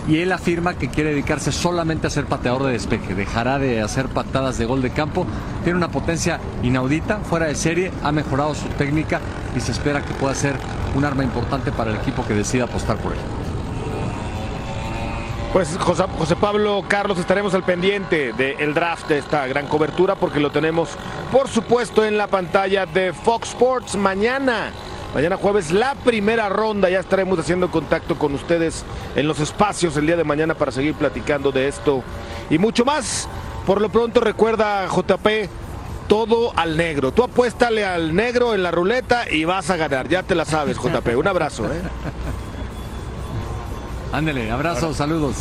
[0.08, 4.08] y él afirma que quiere dedicarse solamente a ser pateador de despeje, dejará de hacer
[4.08, 5.26] patadas de gol de campo,
[5.64, 9.20] tiene una potencia inaudita, fuera de serie, ha mejorado su técnica
[9.56, 10.56] y se espera que pueda ser
[10.96, 13.20] un arma importante para el equipo que decida apostar por él.
[15.54, 20.40] Pues José, José, Pablo, Carlos, estaremos al pendiente del draft de esta gran cobertura porque
[20.40, 20.90] lo tenemos,
[21.32, 24.72] por supuesto, en la pantalla de Fox Sports mañana.
[25.14, 28.84] Mañana jueves la primera ronda, ya estaremos haciendo contacto con ustedes
[29.16, 32.04] en los espacios el día de mañana para seguir platicando de esto
[32.50, 33.28] y mucho más.
[33.66, 35.28] por lo pronto recuerda JP
[36.08, 37.12] todo al negro.
[37.12, 40.08] Tú apuéstale al negro en la ruleta y vas a ganar.
[40.08, 41.18] Ya te la sabes, JP.
[41.18, 41.82] Un abrazo, ¿eh?
[44.14, 45.36] Ándele, abrazo, saludos.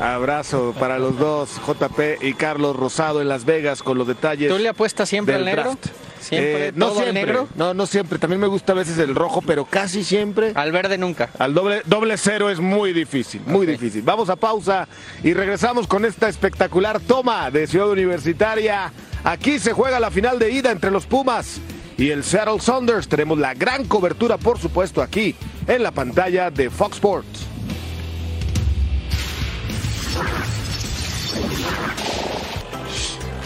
[0.00, 4.50] Abrazo para los dos, JP y Carlos Rosado en Las Vegas con los detalles.
[4.50, 5.62] ¿Tú le apuestas siempre del al negro?
[5.72, 5.86] draft.
[6.20, 7.48] ¿Siempre Eh, no siempre, negro?
[7.56, 8.18] no, no siempre.
[8.18, 10.52] También me gusta a veces el rojo, pero casi siempre.
[10.54, 11.30] Al verde nunca.
[11.38, 14.02] Al doble, doble cero es muy difícil, muy difícil.
[14.02, 14.86] Vamos a pausa
[15.24, 18.92] y regresamos con esta espectacular toma de Ciudad Universitaria.
[19.24, 21.58] Aquí se juega la final de ida entre los Pumas
[21.98, 23.08] y el Seattle Sounders.
[23.08, 25.34] Tenemos la gran cobertura, por supuesto, aquí
[25.66, 27.46] en la pantalla de Fox Sports.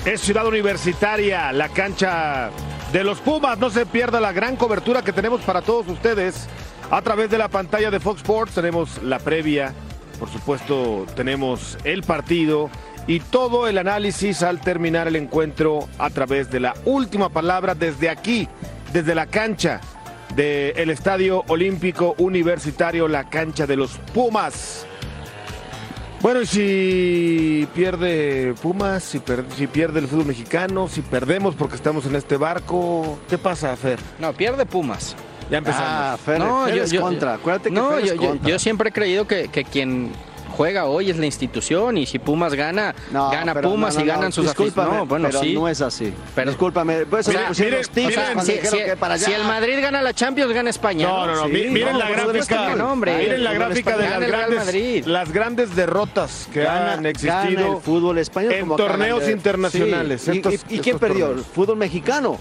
[0.05, 2.51] Es Ciudad Universitaria, la cancha
[2.93, 3.59] de los Pumas.
[3.59, 6.47] No se pierda la gran cobertura que tenemos para todos ustedes
[6.91, 8.53] a través de la pantalla de Fox Sports.
[8.53, 9.73] Tenemos la previa,
[10.19, 12.69] por supuesto, tenemos el partido
[13.07, 18.11] y todo el análisis al terminar el encuentro a través de la última palabra desde
[18.11, 18.47] aquí,
[18.93, 19.81] desde la cancha
[20.37, 24.87] del Estadio Olímpico Universitario, la cancha de los Pumas.
[26.25, 31.77] Bueno, y si pierde Pumas, si, per- si pierde el fútbol mexicano, si perdemos porque
[31.77, 33.99] estamos en este barco, ¿qué pasa, Fer?
[34.19, 35.15] No, pierde Pumas.
[35.51, 35.87] Ya empezamos.
[35.87, 37.35] Ah, Fer, Fer es contra.
[37.35, 38.49] Acuérdate que no, Fer es yo, yo- contra.
[38.49, 40.13] yo siempre he creído que, que quien
[40.57, 44.05] juega hoy es la institución y si Pumas gana, No, gana pero Pumas no, no,
[44.05, 45.07] y no, ganan sus discúlpame, aficionados.
[45.07, 45.55] No, bueno, pero sí.
[45.55, 46.13] no es así.
[46.35, 49.27] Pero- Discúlpame, pues O sea, miren, si, si- que para allá.
[49.27, 51.07] si el Madrid gana la Champions, gana España.
[51.09, 54.13] No, no, no, Sí, mi- miren no, la no, gráfica, miren la gráfica de las
[54.21, 58.77] Gana grandes, las grandes derrotas que Gana- han gana existido el fútbol español en como
[58.77, 60.23] torneos de- internacionales.
[60.23, 60.31] Sí.
[60.33, 61.33] ¿Y- Estos- ¿Y, y quién perdió?
[61.33, 62.39] ¿El fútbol mexicano?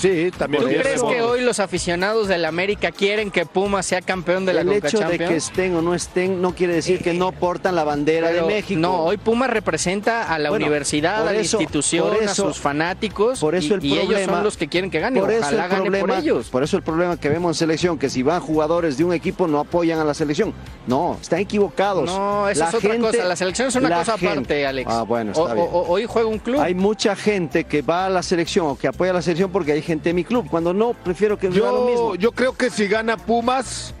[0.00, 0.62] Sí, también.
[0.62, 1.08] ¿Tú crees eso.
[1.08, 4.88] que hoy los aficionados del América quieren que Pumas sea campeón de la el Conca
[4.88, 8.28] hecho de que estén o no estén no quiere decir que no portan la bandera
[8.30, 8.80] Pero, de México.
[8.80, 13.40] No, hoy Pumas representa a la Bueno, universidad, a la eso- institución, a sus fanáticos.
[13.40, 15.20] Por eso y, el y problema, ellos son los que quieren que gane.
[15.20, 16.48] Por eso Ojalá el gane problema, por ellos.
[16.48, 19.46] por eso el problema que vemos en selección, que si van jugadores de un equipo
[19.46, 20.54] no apoyan a la selección.
[20.86, 22.06] No, están equivocados.
[22.06, 23.24] No, esa La es otra gente- cosa.
[23.24, 24.90] La selección es una cosa gente- aparte, Alex.
[24.90, 25.66] Ah, bueno, O- está bien.
[25.70, 26.58] o- o- hoy juega un club.
[26.60, 29.72] Hay mucha gente que va a la selección o que apoya a la selección porque
[29.72, 30.46] hay gente en mi club.
[30.50, 32.14] Cuando no, prefiero que viva lo mismo.
[32.14, 33.94] Yo, yo creo que si gana Pumas,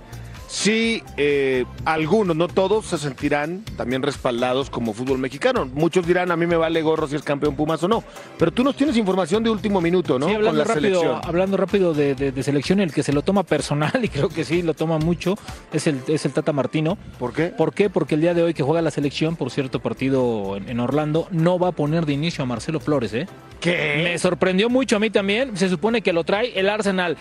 [0.50, 5.64] sí, eh, algunos, no todos, se sentirán también respaldados como fútbol mexicano.
[5.72, 8.02] Muchos dirán, a mí me vale gorro si es campeón Pumas o no.
[8.38, 10.26] Pero tú nos tienes información de último minuto, ¿no?
[10.26, 11.20] Sí, Con hablando la rápido, selección.
[11.24, 14.44] hablando rápido de, de- de selección, el que se lo toma personal, y creo que
[14.44, 15.36] sí, lo toma mucho,
[15.72, 16.98] es el, es el Tata Martino.
[17.18, 17.46] ¿Por qué?
[17.46, 17.88] ¿Por qué?
[17.88, 21.28] Porque el día de hoy que juega la selección, por cierto partido en, en Orlando,
[21.30, 23.26] no va a poner de inicio a Marcelo Flores, ¿eh?
[23.60, 24.00] ¿Qué?
[24.04, 25.54] Me sorprendió mucho a mí también.
[25.56, 27.18] Se supone que lo trae el Arsenal.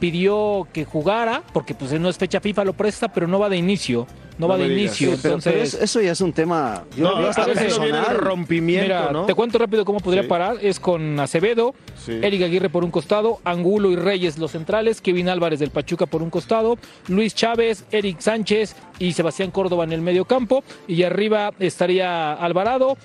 [0.00, 3.58] Pidió que jugara, porque pues no es fecha FIFA, lo presta, pero no va de
[3.58, 4.06] inicio.
[4.40, 5.10] No, No va de inicio.
[5.12, 6.84] Sí, pero, pero entonces, es- eso ya es un tema.
[6.96, 8.16] Yo No, hasta personal.
[8.16, 9.26] rompimiento, Mira, ¿no?
[9.26, 10.28] te cuento rápido cómo podría Sí.
[10.28, 10.56] parar.
[10.62, 11.74] Es con Acevedo,
[12.04, 12.18] Sí.
[12.22, 16.22] Eric Aguirre por un costado, Angulo y Reyes los centrales, Kevin Álvarez del Pachuca por
[16.22, 16.78] un costado,
[17.08, 20.64] Luis Chávez, Eric Sánchez y Sebastián Córdoba en el medio campo.
[20.88, 22.96] Y arriba estaría Alvarado,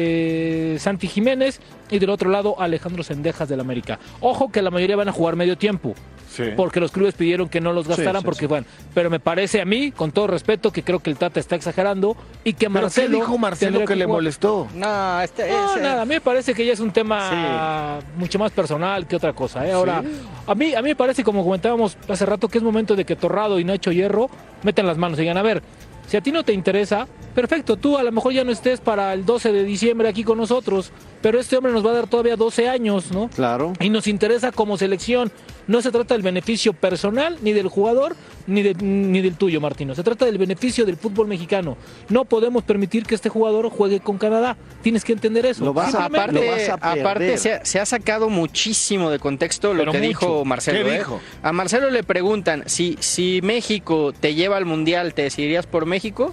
[0.00, 1.60] eh, Santi Jiménez
[1.90, 3.98] y del otro lado Alejandro Sendejas del América.
[4.20, 5.94] Ojo que la mayoría van a jugar medio tiempo.
[6.28, 6.42] Sí.
[6.54, 8.46] Porque los clubes pidieron que no los gastaran, sí, porque sí.
[8.46, 11.56] bueno, pero me parece a mí, con todo respeto, que creo que el Tata está
[11.56, 13.16] exagerando y que ¿Pero qué Marcelo.
[13.16, 14.68] dijo Marcelo que le molestó?
[14.74, 18.52] No, este No, nada, a mí me parece que ya es un tema mucho más
[18.52, 19.66] personal que otra cosa.
[19.66, 19.72] ¿eh?
[19.72, 20.04] Ahora,
[20.46, 23.16] a, mí, a mí me parece, como comentábamos hace rato, que es momento de que
[23.16, 24.28] Torrado y Nacho Hierro
[24.64, 25.62] metan las manos y digan, a ver,
[26.08, 29.14] si a ti no te interesa, perfecto, tú a lo mejor ya no estés para
[29.14, 32.36] el 12 de diciembre aquí con nosotros, pero este hombre nos va a dar todavía
[32.36, 33.30] 12 años, ¿no?
[33.30, 33.72] Claro.
[33.80, 35.32] Y nos interesa como selección.
[35.66, 38.14] No se trata del beneficio personal ni del jugador
[38.46, 39.94] ni, de- ni del tuyo, Martino.
[39.94, 41.76] Se trata del beneficio del fútbol mexicano.
[42.08, 44.56] No podemos permitir que este jugador juegue con Canadá.
[44.82, 45.64] Tienes que entender eso.
[45.64, 49.10] Lo vas a- Simplemente- lo vas a aparte, aparte se, ha- se ha sacado muchísimo
[49.10, 50.08] de contexto lo Pero que mucho.
[50.08, 50.84] dijo Marcelo.
[50.88, 51.04] ¿Qué ¿eh?
[51.42, 56.32] A Marcelo le preguntan si, si México te lleva al Mundial, ¿te decidirías por México?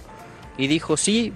[0.56, 1.32] Y dijo, sí,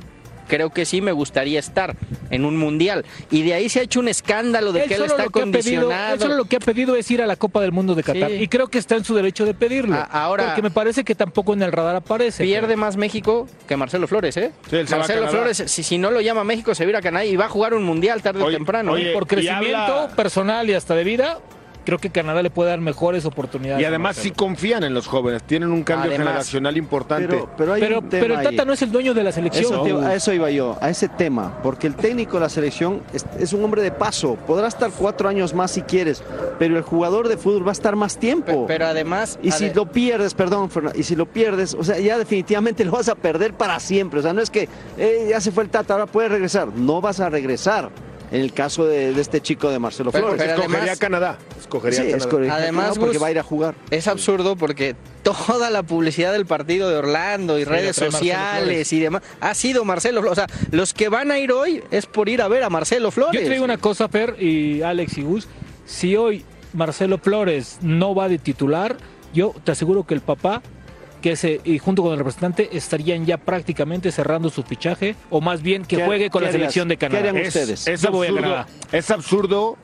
[0.48, 1.94] creo que sí, me gustaría estar
[2.30, 3.04] en un Mundial.
[3.30, 6.14] Y de ahí se ha hecho un escándalo de que él está pedido, condicionado.
[6.14, 8.30] él solo lo que ha pedido es ir a la Copa del Mundo de Qatar.
[8.30, 8.36] Sí.
[8.36, 9.94] Y creo que está en su derecho de pedirlo.
[9.94, 12.42] A- ahora- porque me parece que tampoco en el radar aparece.
[12.44, 14.52] Pierde más México que Marcelo Flores, ¿eh?
[14.68, 15.28] Sí, Marcelo.
[15.28, 17.44] Flores, si, si no lo llama México, se va a ir a Canadá y va
[17.44, 18.92] a jugar un mundial tarde Oye, o temprano.
[18.92, 19.14] oye, ¿eh?
[19.14, 21.38] por y crecimiento habla- personal y hasta de vida,
[21.88, 23.80] creo que Canadá le puede dar mejores oportunidades.
[23.80, 27.28] Y además sí confían en los jóvenes, tienen un cambio Además, generacional importante.
[27.28, 28.66] Pero, pero hay Pero, un tema pero el Tata ahí.
[28.66, 29.86] no es el dueño de la selección.
[29.86, 33.24] Eso a eso iba yo, a ese tema, porque el técnico de la selección es,
[33.40, 36.22] es un hombre de paso, podrá estar cuatro años más si quieres,
[36.58, 38.66] pero el jugador de fútbol va a estar más tiempo.
[38.68, 39.38] Pero además.
[39.42, 42.90] y si lo pierdes, perdón, Fernan- y si lo pierdes, o sea, ya definitivamente lo
[42.92, 44.20] vas a perder para siempre.
[44.20, 44.68] O sea, no es que
[44.98, 46.68] eh, ya se fue el Tata, ahora puede regresar.
[46.68, 47.88] No vas a regresar.
[48.30, 50.42] En el caso de, de este chico de Marcelo Pero- Flores.
[50.42, 51.38] pero escogería además- Canadá.
[51.58, 52.16] Escogería Sí, Canadá.
[52.18, 53.74] escogería Además, Canadá porque Gus, va a ir a jugar.
[53.90, 59.00] Es absurdo porque toda la publicidad del partido de Orlando y Sí, redes sociales y
[59.00, 60.38] demás ha sido Marcelo Flores.
[60.38, 63.10] O sea, los que van a ir hoy es por ir a ver a Marcelo
[63.10, 63.40] Flores.
[63.40, 65.48] Yo te digo una cosa, Fer y Alex y Gus.
[65.86, 68.96] Si hoy Marcelo Flores no va de titular,
[69.32, 70.62] yo te aseguro que el papá,
[71.20, 75.62] que ese, y junto con el representante, estarían ya prácticamente cerrando su fichaje, o más
[75.62, 77.28] bien que ¿Qué- juegue con qué la selección de ¿Qué Canadá.
[77.30, 77.88] harían Es, ustedes?
[77.88, 79.76] absurdo, es absurdo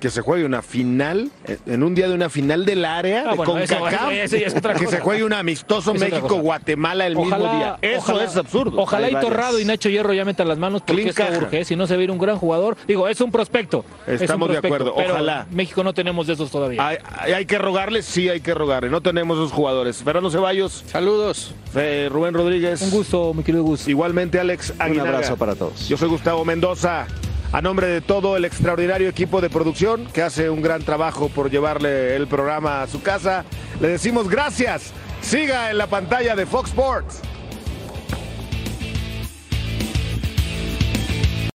[0.00, 3.30] que se juegue una final, eh, en un día de una final del área Ah,
[3.30, 4.36] de bueno, CONCACAF, eso
[4.78, 5.92] que se juegue un amistoso.
[5.94, 7.78] México-Guatemala el mismo día.
[7.82, 8.80] Eso ojalá- es absurdo.
[8.80, 9.30] Ojalá Hay y varias.
[9.32, 11.64] Torrado y Nacho Hierro ya metan las manos porque esto urge.
[11.64, 13.84] Si no se ve ir un gran jugador, digo, es un prospecto.
[14.06, 15.46] es un Estamos de prospecto, acuerdo, pero ojalá.
[15.50, 16.86] México no tenemos de esos todavía.
[16.86, 18.90] Hay, hay- hay que rogarle, sí hay que rogarle.
[18.90, 20.02] No tenemos esos jugadores.
[20.02, 21.54] Fernando Ceballos, Saludos.
[21.74, 22.80] eh, Rubén Rodríguez.
[22.82, 23.88] un gusto, mi querido Gus.
[23.88, 25.10] Igualmente Alex Un Aguinaga.
[25.10, 25.88] abrazo para todos.
[25.88, 27.06] Yo soy Gustavo Mendoza.
[27.50, 31.50] A nombre de todo el extraordinario equipo de producción que hace un gran trabajo por
[31.50, 33.46] llevarle el programa a su casa,
[33.80, 34.92] le decimos gracias.
[35.22, 37.22] Siga en la pantalla de Fox Sports.